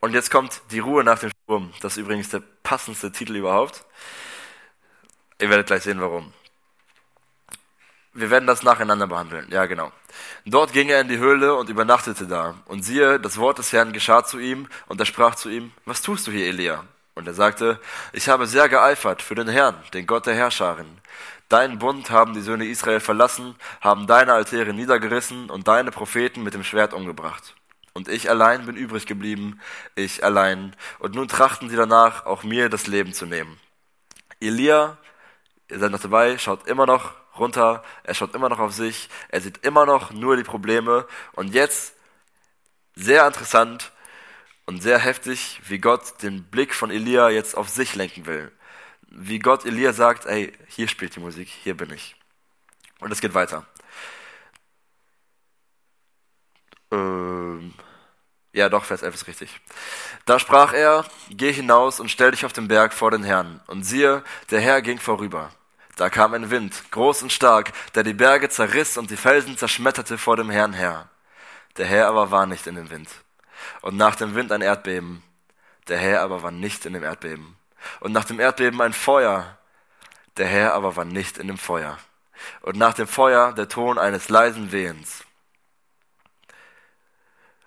[0.00, 1.72] Und jetzt kommt die Ruhe nach dem Sturm.
[1.80, 3.84] Das ist übrigens der passendste Titel überhaupt.
[5.40, 6.32] Ihr werdet gleich sehen, warum.
[8.12, 9.46] Wir werden das nacheinander behandeln.
[9.50, 9.92] Ja, genau.
[10.46, 12.54] Dort ging er in die Höhle und übernachtete da.
[12.66, 16.02] Und siehe, das Wort des Herrn geschah zu ihm, und er sprach zu ihm, was
[16.02, 16.84] tust du hier, Elia?
[17.16, 17.80] Und er sagte,
[18.12, 20.86] ich habe sehr geeifert für den Herrn, den Gott der Herrscharen.
[21.48, 26.54] Deinen Bund haben die Söhne Israel verlassen, haben deine Altäre niedergerissen und deine Propheten mit
[26.54, 27.55] dem Schwert umgebracht.
[27.96, 29.58] Und ich allein bin übrig geblieben,
[29.94, 30.76] ich allein.
[30.98, 33.58] Und nun trachten sie danach, auch mir das Leben zu nehmen.
[34.38, 34.98] Elia,
[35.70, 39.40] ihr seid noch dabei, schaut immer noch runter, er schaut immer noch auf sich, er
[39.40, 41.06] sieht immer noch nur die Probleme.
[41.32, 41.94] Und jetzt,
[42.94, 43.92] sehr interessant
[44.66, 48.52] und sehr heftig, wie Gott den Blick von Elia jetzt auf sich lenken will.
[49.08, 52.14] Wie Gott Elia sagt, ey, hier spielt die Musik, hier bin ich.
[53.00, 53.64] Und es geht weiter.
[56.92, 57.72] Ähm,
[58.56, 59.60] ja, doch, Vers 11 ist richtig.
[60.24, 63.60] Da sprach er, geh hinaus und stell dich auf den Berg vor den Herrn.
[63.66, 65.50] Und siehe, der Herr ging vorüber.
[65.96, 70.16] Da kam ein Wind, groß und stark, der die Berge zerriss und die Felsen zerschmetterte
[70.16, 71.10] vor dem Herrn her.
[71.76, 73.10] Der Herr aber war nicht in dem Wind.
[73.82, 75.22] Und nach dem Wind ein Erdbeben.
[75.88, 77.56] Der Herr aber war nicht in dem Erdbeben.
[78.00, 79.58] und nach dem Erdbeben ein Feuer.
[80.38, 81.98] Der Herr aber war nicht in dem Feuer.
[82.62, 85.25] Und nach dem Feuer der Ton eines leisen Wehens.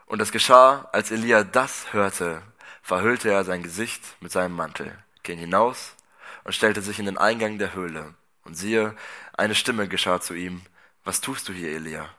[0.09, 2.41] Und es geschah, als Elia das hörte,
[2.81, 5.95] verhüllte er sein Gesicht mit seinem Mantel, ging hinaus
[6.43, 8.15] und stellte sich in den Eingang der Höhle.
[8.43, 8.95] Und siehe,
[9.37, 10.63] eine Stimme geschah zu ihm,
[11.03, 12.09] was tust du hier, Elia?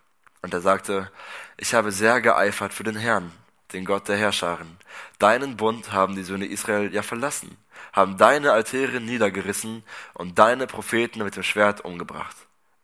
[0.41, 1.11] Und er sagte,
[1.57, 3.33] ich habe sehr geeifert für den Herrn,
[3.73, 4.79] den Gott der Herrscharen.
[5.19, 7.57] Deinen Bund haben die Söhne Israel ja verlassen,
[7.93, 9.83] haben deine Altäre niedergerissen
[10.15, 12.37] und deine Propheten mit dem Schwert umgebracht.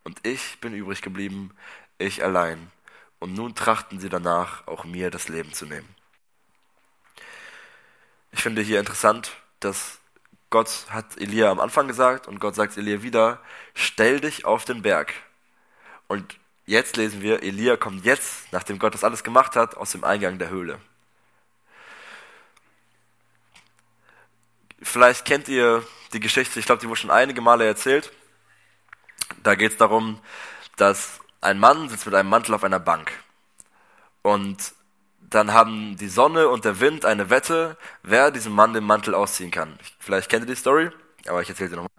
[0.03, 1.55] Und ich bin übrig geblieben,
[1.97, 2.71] ich allein.
[3.19, 5.87] Und nun trachten sie danach, auch mir das Leben zu nehmen.
[8.31, 9.99] Ich finde hier interessant, dass
[10.49, 13.41] Gott hat Elia am Anfang gesagt und Gott sagt Elia wieder,
[13.73, 15.13] stell dich auf den Berg.
[16.07, 20.03] Und jetzt lesen wir, Elia kommt jetzt, nachdem Gott das alles gemacht hat, aus dem
[20.03, 20.79] Eingang der Höhle.
[24.81, 28.11] Vielleicht kennt ihr die Geschichte, ich glaube, die wurde schon einige Male erzählt.
[29.43, 30.21] Da geht es darum,
[30.77, 33.11] dass ein Mann sitzt mit einem Mantel auf einer Bank.
[34.21, 34.73] Und
[35.19, 39.51] dann haben die Sonne und der Wind eine Wette, wer diesem Mann den Mantel ausziehen
[39.51, 39.77] kann.
[39.99, 40.89] Vielleicht kennt ihr die Story,
[41.27, 41.91] aber ich erzähle sie nochmal.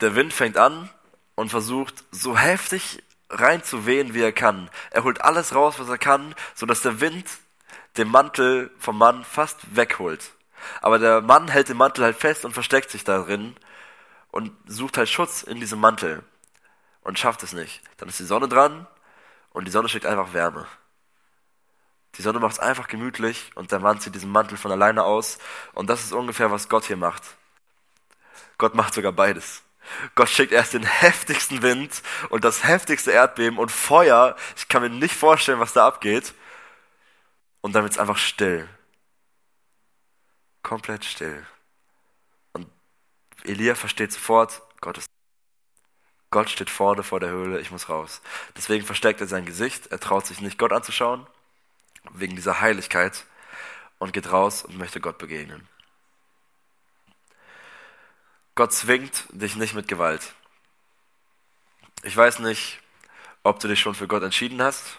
[0.00, 0.90] Der Wind fängt an
[1.34, 4.70] und versucht so heftig reinzuwehen, wie er kann.
[4.90, 7.26] Er holt alles raus, was er kann, so dass der Wind
[7.96, 10.32] den Mantel vom Mann fast wegholt.
[10.80, 13.54] Aber der Mann hält den Mantel halt fest und versteckt sich darin
[14.30, 16.22] und sucht halt Schutz in diesem Mantel
[17.04, 17.80] und schafft es nicht.
[17.98, 18.86] Dann ist die Sonne dran
[19.50, 20.66] und die Sonne schickt einfach Wärme.
[22.16, 25.38] Die Sonne macht es einfach gemütlich und der Mann zieht diesen Mantel von alleine aus.
[25.74, 27.22] Und das ist ungefähr, was Gott hier macht.
[28.58, 29.62] Gott macht sogar beides.
[30.14, 34.36] Gott schickt erst den heftigsten Wind und das heftigste Erdbeben und Feuer.
[34.56, 36.34] Ich kann mir nicht vorstellen, was da abgeht.
[37.60, 38.68] Und dann wird es einfach still.
[40.62, 41.44] Komplett still.
[42.52, 42.68] Und
[43.42, 45.13] Elia versteht sofort, Gott ist
[46.34, 48.20] Gott steht vorne vor der Höhle, ich muss raus.
[48.56, 51.28] Deswegen versteckt er sein Gesicht, er traut sich nicht, Gott anzuschauen
[52.10, 53.24] wegen dieser Heiligkeit
[54.00, 55.68] und geht raus und möchte Gott begegnen.
[58.56, 60.32] Gott zwingt dich nicht mit Gewalt.
[62.02, 62.80] Ich weiß nicht,
[63.44, 64.98] ob du dich schon für Gott entschieden hast,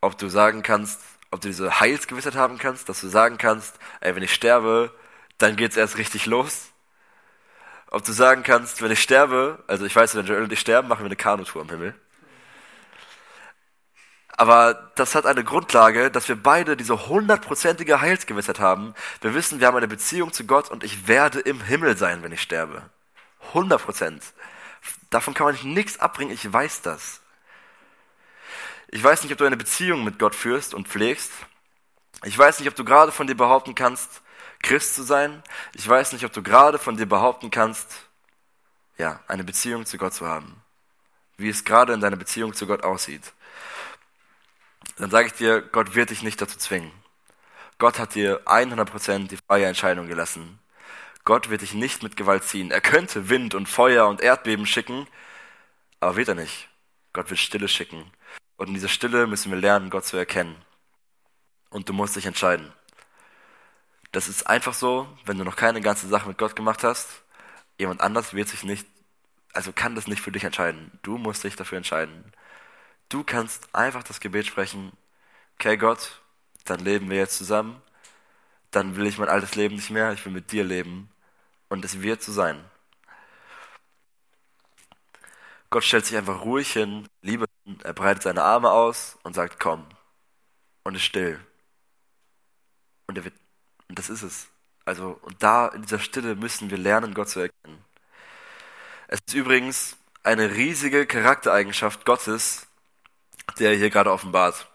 [0.00, 1.00] ob du sagen kannst,
[1.30, 4.92] ob du diese Heilsgewissheit haben kannst, dass du sagen kannst, ey, wenn ich sterbe,
[5.38, 6.72] dann geht's erst richtig los.
[7.90, 10.88] Ob du sagen kannst, wenn ich sterbe, also ich weiß, wenn Joel und ich sterben,
[10.88, 11.94] machen wir eine Kanutour im Himmel.
[14.38, 18.94] Aber das hat eine Grundlage, dass wir beide diese hundertprozentige Heilsgewissheit haben.
[19.20, 22.30] Wir wissen, wir haben eine Beziehung zu Gott und ich werde im Himmel sein, wenn
[22.30, 22.82] ich sterbe.
[23.48, 24.22] 100 Prozent.
[25.10, 27.20] Davon kann man nichts abbringen, ich weiß das.
[28.90, 31.32] Ich weiß nicht, ob du eine Beziehung mit Gott führst und pflegst.
[32.24, 34.22] Ich weiß nicht, ob du gerade von dir behaupten kannst,
[34.62, 35.42] Christ zu sein.
[35.74, 38.08] Ich weiß nicht, ob du gerade von dir behaupten kannst,
[38.96, 40.62] ja, eine Beziehung zu Gott zu haben.
[41.36, 43.32] Wie es gerade in deiner Beziehung zu Gott aussieht
[44.98, 46.90] dann sage ich dir, Gott wird dich nicht dazu zwingen.
[47.78, 50.58] Gott hat dir 100% die freie Entscheidung gelassen.
[51.24, 52.70] Gott wird dich nicht mit Gewalt ziehen.
[52.70, 55.06] Er könnte Wind und Feuer und Erdbeben schicken,
[56.00, 56.68] aber wird er nicht.
[57.12, 58.10] Gott wird Stille schicken.
[58.56, 60.56] Und in dieser Stille müssen wir lernen, Gott zu erkennen.
[61.70, 62.72] Und du musst dich entscheiden.
[64.12, 67.22] Das ist einfach so, wenn du noch keine ganze Sache mit Gott gemacht hast,
[67.78, 68.86] jemand anders wird sich nicht,
[69.52, 70.98] also kann das nicht für dich entscheiden.
[71.02, 72.32] Du musst dich dafür entscheiden.
[73.08, 74.92] Du kannst einfach das Gebet sprechen,
[75.54, 76.20] okay Gott,
[76.64, 77.80] dann leben wir jetzt zusammen,
[78.70, 81.10] dann will ich mein altes Leben nicht mehr, ich will mit dir leben
[81.68, 82.64] und es wird so sein.
[85.70, 87.46] Gott stellt sich einfach ruhig hin, Liebe,
[87.84, 89.86] er breitet seine Arme aus und sagt, komm.
[90.84, 91.38] Und ist still.
[93.06, 93.34] Und er wird,
[93.88, 94.48] und das ist es.
[94.84, 97.84] Also, und da in dieser Stille müssen wir lernen, Gott zu erkennen.
[99.08, 102.66] Es ist übrigens eine riesige Charaktereigenschaft Gottes,
[103.58, 104.68] der hier gerade offenbart.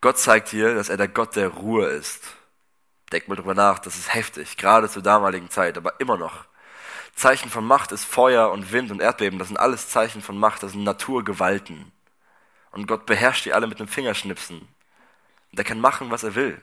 [0.00, 2.22] Gott zeigt hier, dass er der Gott der Ruhe ist.
[3.12, 6.44] Denk mal drüber nach, das ist heftig, gerade zur damaligen Zeit, aber immer noch.
[7.14, 10.62] Zeichen von Macht ist Feuer und Wind und Erdbeben, das sind alles Zeichen von Macht,
[10.62, 11.92] das sind Naturgewalten.
[12.72, 14.58] Und Gott beherrscht die alle mit dem Fingerschnipsen.
[14.58, 16.60] Und er kann machen, was er will.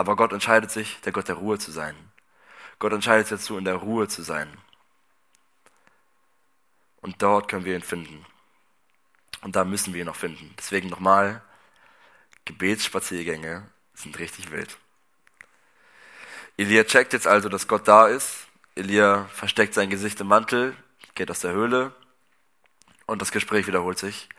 [0.00, 1.94] Aber Gott entscheidet sich, der Gott der Ruhe zu sein.
[2.78, 4.48] Gott entscheidet sich dazu, in der Ruhe zu sein.
[7.02, 8.24] Und dort können wir ihn finden.
[9.42, 10.54] Und da müssen wir ihn noch finden.
[10.56, 11.42] Deswegen nochmal,
[12.46, 14.78] Gebetsspaziergänge sind richtig wild.
[16.56, 18.46] Elia checkt jetzt also, dass Gott da ist.
[18.76, 20.74] Elia versteckt sein Gesicht im Mantel,
[21.14, 21.94] geht aus der Höhle
[23.04, 24.30] und das Gespräch wiederholt sich.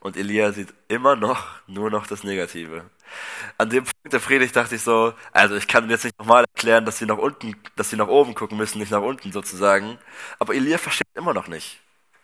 [0.00, 2.88] Und Elia sieht immer noch nur noch das Negative.
[3.56, 6.84] An dem Punkt der Predigt dachte ich so, also ich kann jetzt nicht nochmal erklären,
[6.84, 9.98] dass sie nach unten, dass sie nach oben gucken müssen, nicht nach unten sozusagen.
[10.38, 11.80] Aber Elia versteht immer noch nicht.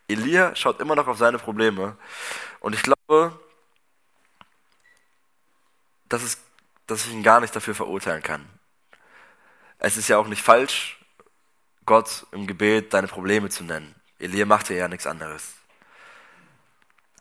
[0.07, 1.97] Elia schaut immer noch auf seine Probleme.
[2.61, 3.39] Und ich glaube,
[6.09, 6.39] dass, es,
[6.87, 8.47] dass ich ihn gar nicht dafür verurteilen kann.
[9.79, 10.99] Es ist ja auch nicht falsch,
[11.87, 13.95] Gott im Gebet deine Probleme zu nennen.
[14.18, 15.54] Elia machte ja nichts anderes.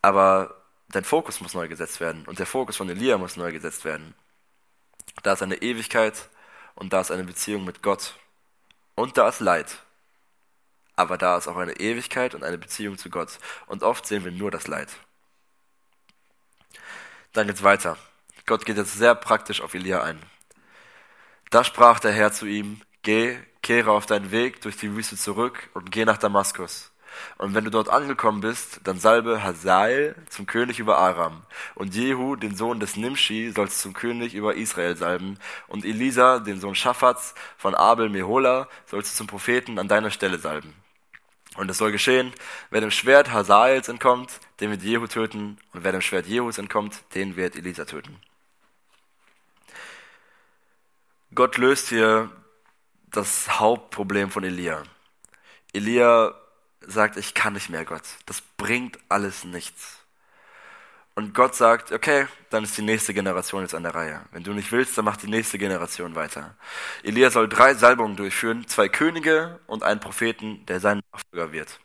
[0.04, 3.86] Aber dein Fokus muss neu gesetzt werden und der Fokus von Elia muss neu gesetzt
[3.86, 4.14] werden.
[5.24, 6.30] Da ist eine Ewigkeit
[6.76, 8.14] und da ist eine Beziehung mit Gott
[8.96, 9.80] und da ist Leid.
[10.96, 13.40] Aber da ist auch eine Ewigkeit und eine Beziehung zu Gott.
[13.66, 14.90] Und oft sehen wir nur das Leid.
[17.32, 17.98] Dann geht's weiter.
[18.46, 20.22] Gott geht jetzt sehr praktisch auf Elia ein.
[21.50, 25.70] Da sprach der Herr zu ihm, geh, kehre auf deinen Weg durch die Wüste zurück
[25.74, 26.93] und geh nach Damaskus.
[27.38, 31.42] Und wenn du dort angekommen bist, dann salbe Hazael zum König über Aram.
[31.76, 35.38] Und Jehu, den Sohn des Nimshi, sollst zum König über Israel salben.
[35.68, 40.40] Und Elisa, den Sohn Schaffats von Abel Mehola, sollst du zum Propheten an deiner Stelle
[40.40, 40.74] salben.
[41.56, 42.34] Und es soll geschehen,
[42.72, 45.58] wer dem Schwert Hazaels entkommt, den wird Jehu töten.
[45.72, 48.20] Und wer dem Schwert Jehus entkommt, den wird Elisa töten.
[51.36, 52.30] Gott löst hier
[53.12, 54.84] das Hauptproblem von Elia.
[55.74, 56.34] Elia
[56.88, 58.04] sagt, ich kann nicht mehr, Gott.
[58.26, 60.00] Das bringt alles nichts.
[61.16, 64.22] Und Gott sagt, okay, dann ist die nächste Generation jetzt an der Reihe.
[64.32, 66.56] Wenn du nicht willst, dann macht die nächste Generation weiter.
[67.04, 71.80] Elia soll drei Salbungen durchführen, zwei Könige und einen Propheten, der sein Nachfolger wird.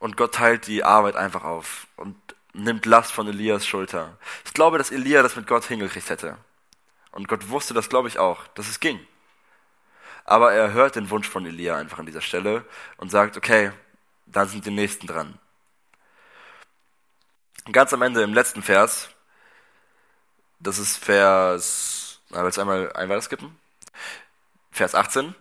[0.00, 2.16] Und Gott teilt die Arbeit einfach auf und
[2.52, 4.18] nimmt Last von Elias Schulter.
[4.44, 6.36] Ich glaube, dass Elia das mit Gott hingekriegt hätte.
[7.12, 8.98] Und Gott wusste das, glaube ich, auch, dass es ging.
[10.30, 12.64] Aber er hört den Wunsch von Elia einfach an dieser Stelle
[12.98, 13.72] und sagt, okay,
[14.26, 15.36] dann sind die Nächsten dran.
[17.72, 19.08] Ganz am Ende im letzten Vers,
[20.60, 23.58] das ist Vers, na, willst du einmal ein skippen?
[24.70, 25.34] Vers 18.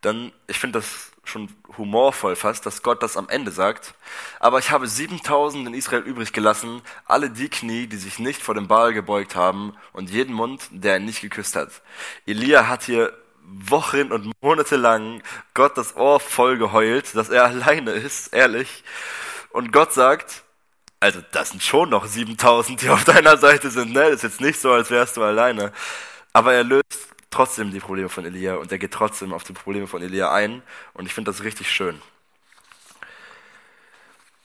[0.00, 1.48] Dann, ich finde das schon
[1.78, 3.94] humorvoll fast, dass Gott das am Ende sagt.
[4.40, 8.56] Aber ich habe 7000 in Israel übrig gelassen, alle die Knie, die sich nicht vor
[8.56, 11.80] dem Baal gebeugt haben und jeden Mund, der ihn nicht geküsst hat.
[12.26, 13.16] Elia hat hier
[13.50, 15.22] Wochen und Monate lang
[15.54, 18.84] Gott das Ohr voll geheult, dass er alleine ist, ehrlich.
[19.50, 20.42] Und Gott sagt,
[21.00, 24.04] also das sind schon noch 7000, die auf deiner Seite sind, ne?
[24.04, 25.72] Das ist jetzt nicht so, als wärst du alleine.
[26.32, 29.86] Aber er löst trotzdem die Probleme von Elia und er geht trotzdem auf die Probleme
[29.86, 32.00] von Elia ein und ich finde das richtig schön.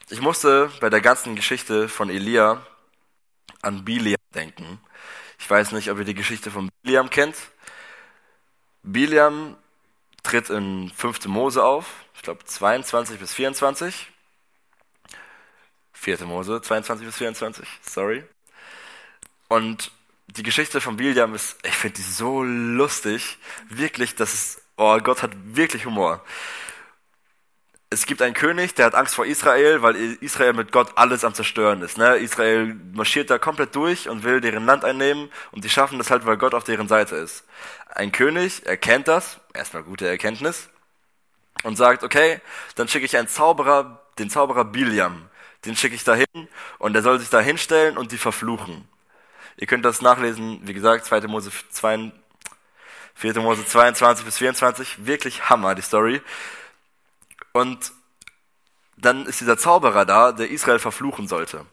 [0.09, 2.65] Ich musste bei der ganzen Geschichte von Elia
[3.61, 4.79] an Biliam denken.
[5.39, 7.35] Ich weiß nicht, ob ihr die Geschichte von Biliam kennt.
[8.85, 9.57] Biliam
[10.21, 11.25] tritt in 5.
[11.25, 14.11] Mose auf, ich glaube 22 bis 24.
[15.93, 16.25] 4.
[16.25, 18.23] Mose, 22 bis 24, sorry.
[19.47, 19.91] Und
[20.27, 23.37] die Geschichte von Biliam ist, ich finde die so lustig.
[23.69, 26.23] Wirklich, das ist, oh, Gott hat wirklich Humor.
[27.95, 31.33] Es gibt einen König, der hat Angst vor Israel, weil Israel mit Gott alles am
[31.33, 31.97] Zerstören ist.
[31.97, 32.17] Ne?
[32.17, 36.25] Israel marschiert da komplett durch und will deren Land einnehmen und die schaffen das halt,
[36.25, 37.45] weil Gott auf deren Seite ist.
[37.87, 40.67] Ein König erkennt das, erstmal gute Erkenntnis,
[41.63, 42.41] und sagt, okay,
[42.75, 45.29] dann schicke ich einen Zauberer, den Zauberer Biliam,
[45.63, 48.85] den schicke ich dahin und der soll sich da hinstellen und die verfluchen.
[49.55, 51.21] Ihr könnt das nachlesen, wie gesagt, 2.
[51.27, 52.11] Mose 2,
[53.13, 53.39] 4.
[53.39, 55.05] Mose 22 bis 24.
[55.05, 56.21] Wirklich Hammer, die Story.
[57.55, 57.93] Und
[58.97, 61.65] dann ist dieser Zauberer da, der Israel verfluchen sollte.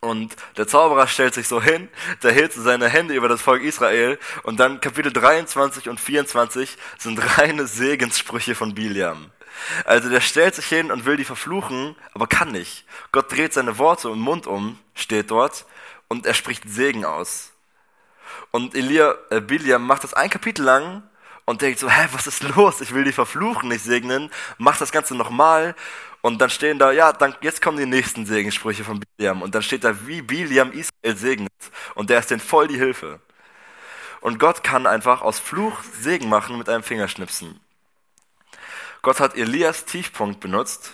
[0.00, 1.88] Und der Zauberer stellt sich so hin,
[2.22, 7.38] der hält seine Hände über das Volk Israel und dann Kapitel 23 und 24 sind
[7.38, 9.30] reine Segenssprüche von Biliam.
[9.86, 12.84] Also der stellt sich hin und will die verfluchen, aber kann nicht.
[13.10, 15.64] Gott dreht seine Worte im Mund um, steht dort,
[16.08, 17.52] und er spricht Segen aus.
[18.50, 21.07] Und Elia, äh, Biliam macht das ein Kapitel lang
[21.48, 22.82] und denkt so, hä, was ist los?
[22.82, 24.30] Ich will die verfluchen, nicht segnen.
[24.58, 25.74] Macht das Ganze nochmal
[26.20, 29.62] und dann stehen da, ja, dann, jetzt kommen die nächsten Segenssprüche von Biliam und dann
[29.62, 31.52] steht da, wie Biliam Israel segnet
[31.94, 33.20] und der ist denen voll die Hilfe.
[34.20, 37.58] Und Gott kann einfach aus Fluch Segen machen mit einem Fingerschnipsen.
[39.00, 40.92] Gott hat Elias Tiefpunkt benutzt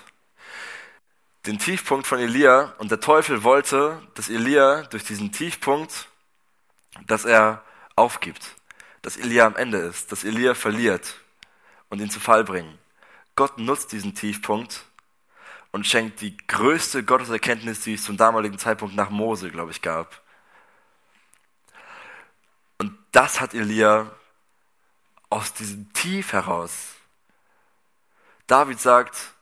[1.47, 6.09] den Tiefpunkt von Elia und der Teufel wollte, dass Elia durch diesen Tiefpunkt,
[7.07, 7.63] dass er
[7.97, 8.57] aufgibt,
[9.05, 11.15] dass Elia am Ende ist, dass Elia verliert
[11.91, 12.79] und ihn zu Fall bringen.
[13.37, 14.85] Gott nutzt diesen Tiefpunkt
[15.73, 20.23] und schenkt die größte Gotteserkenntnis, die es zum damaligen Zeitpunkt nach Mose, glaube ich, gab.
[22.79, 24.11] Und das hat Elia
[25.29, 26.95] aus diesem Tief heraus.
[28.47, 29.33] David sagt,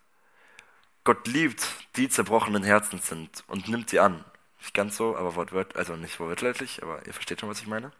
[1.04, 4.24] Gott liebt, die zerbrochenen Herzen sind und nimmt sie an.
[4.58, 7.92] Nicht ganz so, aber wortwörtlich, also nicht wortwörtlich, aber ihr versteht schon, was ich meine.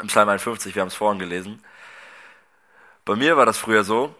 [0.00, 1.62] Im Psalm 51, wir haben es vorhin gelesen.
[3.04, 4.14] Bei mir war das früher so,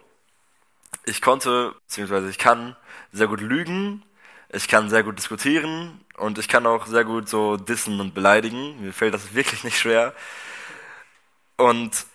[1.05, 2.75] ich konnte, beziehungsweise ich kann
[3.11, 4.03] sehr gut lügen,
[4.49, 8.81] ich kann sehr gut diskutieren und ich kann auch sehr gut so dissen und beleidigen.
[8.81, 10.13] Mir fällt das wirklich nicht schwer.
[11.57, 12.05] Und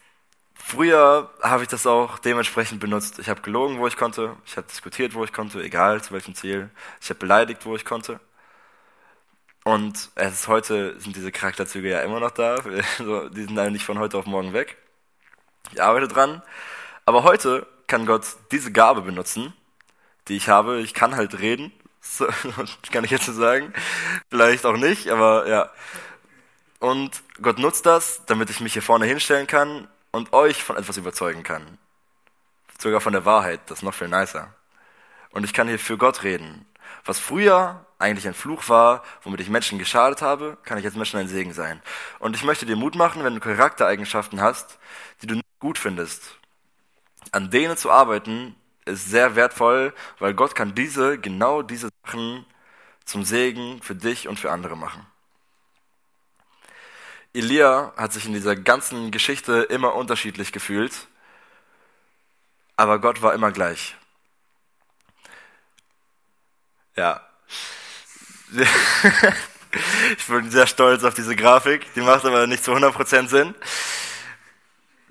[0.55, 3.19] früher habe ich das auch dementsprechend benutzt.
[3.19, 4.37] Ich habe gelogen, wo ich konnte.
[4.45, 6.71] Ich habe diskutiert, wo ich konnte, egal zu welchem Ziel.
[7.01, 8.21] Ich habe beleidigt, wo ich konnte.
[9.67, 12.59] Und es ist heute sind diese Charakterzüge ja immer noch da.
[13.01, 14.77] die sind eigentlich von heute auf morgen weg.
[15.73, 16.41] Ich arbeite dran.
[17.05, 19.53] Aber heute kann Gott diese Gabe benutzen,
[20.29, 20.79] die ich habe.
[20.79, 21.73] Ich kann halt reden.
[22.01, 22.29] So,
[22.93, 23.75] kann ich jetzt so sagen.
[24.31, 25.69] Vielleicht auch nicht, aber ja.
[26.79, 30.99] Und Gott nutzt das, damit ich mich hier vorne hinstellen kann und euch von etwas
[30.99, 31.79] überzeugen kann.
[32.79, 34.55] Sogar von der Wahrheit, das ist noch viel nicer.
[35.31, 36.67] Und ich kann hier für Gott reden.
[37.05, 41.19] Was früher eigentlich ein Fluch war, womit ich Menschen geschadet habe, kann ich jetzt Menschen
[41.19, 41.81] ein Segen sein.
[42.19, 44.79] Und ich möchte dir Mut machen, wenn du Charaktereigenschaften hast,
[45.23, 46.37] die du nicht gut findest,
[47.33, 52.47] an denen zu arbeiten, ist sehr wertvoll, weil Gott kann diese, genau diese Sachen
[53.05, 55.07] zum Segen für dich und für andere machen.
[57.35, 61.07] Elia hat sich in dieser ganzen Geschichte immer unterschiedlich gefühlt,
[62.77, 63.97] aber Gott war immer gleich.
[66.97, 67.26] Ja.
[70.19, 73.55] ich bin sehr stolz auf diese Grafik, die macht aber nicht zu 100% Sinn.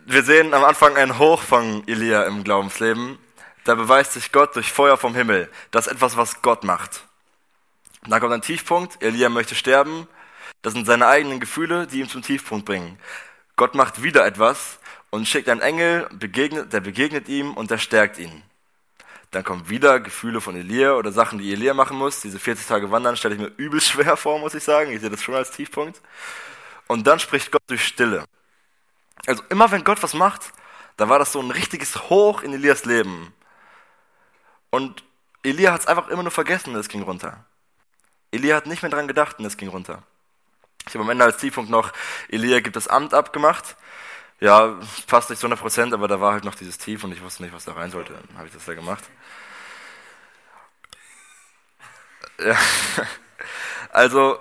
[0.05, 3.17] Wir sehen am Anfang einen Hoch von Elia im Glaubensleben.
[3.63, 5.49] Da beweist sich Gott durch Feuer vom Himmel.
[5.71, 7.03] Das ist etwas, was Gott macht.
[8.07, 9.01] Dann kommt ein Tiefpunkt.
[9.01, 10.07] Elia möchte sterben.
[10.61, 12.99] Das sind seine eigenen Gefühle, die ihn zum Tiefpunkt bringen.
[13.55, 14.79] Gott macht wieder etwas
[15.09, 18.43] und schickt einen Engel, der begegnet ihm und der stärkt ihn.
[19.31, 22.21] Dann kommen wieder Gefühle von Elia oder Sachen, die Elia machen muss.
[22.21, 24.91] Diese 40 Tage Wandern stelle ich mir übel schwer vor, muss ich sagen.
[24.91, 26.01] Ich sehe das schon als Tiefpunkt.
[26.87, 28.25] Und dann spricht Gott durch Stille.
[29.25, 30.53] Also immer wenn Gott was macht,
[30.97, 33.33] da war das so ein richtiges Hoch in Elias Leben.
[34.69, 35.03] Und
[35.43, 37.45] Elia hat es einfach immer nur vergessen und es ging runter.
[38.31, 40.03] Elia hat nicht mehr dran gedacht und es ging runter.
[40.87, 41.91] Ich habe am Ende als Tiefpunkt noch,
[42.29, 43.75] Elia gibt das Amt abgemacht.
[44.39, 47.21] Ja, passt nicht zu 100 Prozent, aber da war halt noch dieses Tief und ich
[47.21, 48.13] wusste nicht, was da rein sollte.
[48.13, 49.03] Dann habe ich das da gemacht.
[52.39, 52.57] Ja.
[53.89, 54.39] Also,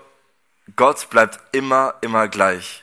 [0.75, 2.83] Gott bleibt immer, immer gleich.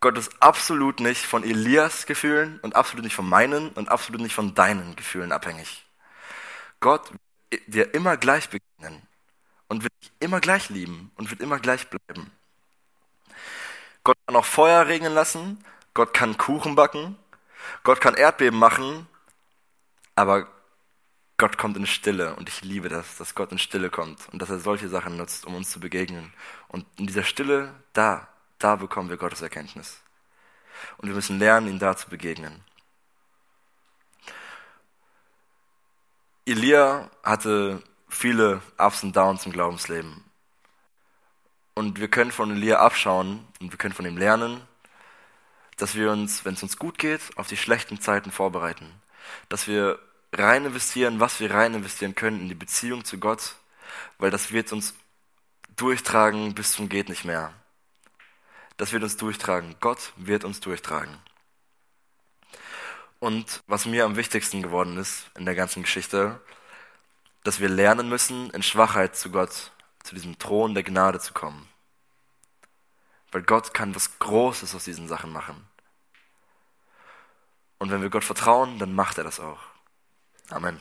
[0.00, 4.34] Gott ist absolut nicht von Elias Gefühlen und absolut nicht von meinen und absolut nicht
[4.34, 5.84] von deinen Gefühlen abhängig.
[6.78, 7.10] Gott
[7.50, 9.02] wird dir immer gleich begegnen
[9.68, 12.30] und wird dich immer gleich lieben und wird immer gleich bleiben.
[14.04, 17.16] Gott kann auch Feuer regnen lassen, Gott kann Kuchen backen,
[17.84, 19.06] Gott kann Erdbeben machen,
[20.14, 20.46] aber
[21.36, 24.50] Gott kommt in Stille und ich liebe das, dass Gott in Stille kommt und dass
[24.50, 26.32] er solche Sachen nutzt, um uns zu begegnen.
[26.68, 28.28] Und in dieser Stille, da
[28.62, 30.00] da bekommen wir Gottes Erkenntnis.
[30.98, 32.62] Und wir müssen lernen, ihm da zu begegnen.
[36.46, 40.24] Elia hatte viele Ups und Downs im Glaubensleben.
[41.74, 44.60] Und wir können von Elia abschauen und wir können von ihm lernen,
[45.76, 48.86] dass wir uns, wenn es uns gut geht, auf die schlechten Zeiten vorbereiten.
[49.48, 49.98] Dass wir
[50.32, 53.56] rein investieren, was wir rein investieren können in die Beziehung zu Gott,
[54.18, 54.94] weil das wird uns
[55.76, 57.52] durchtragen bis zum geht nicht mehr.
[58.76, 59.76] Das wird uns durchtragen.
[59.80, 61.16] Gott wird uns durchtragen.
[63.20, 66.40] Und was mir am wichtigsten geworden ist in der ganzen Geschichte,
[67.44, 69.70] dass wir lernen müssen, in Schwachheit zu Gott,
[70.02, 71.68] zu diesem Thron der Gnade zu kommen.
[73.32, 75.66] Weil Gott kann was Großes aus diesen Sachen machen.
[77.78, 79.60] Und wenn wir Gott vertrauen, dann macht er das auch.
[80.50, 80.78] Amen.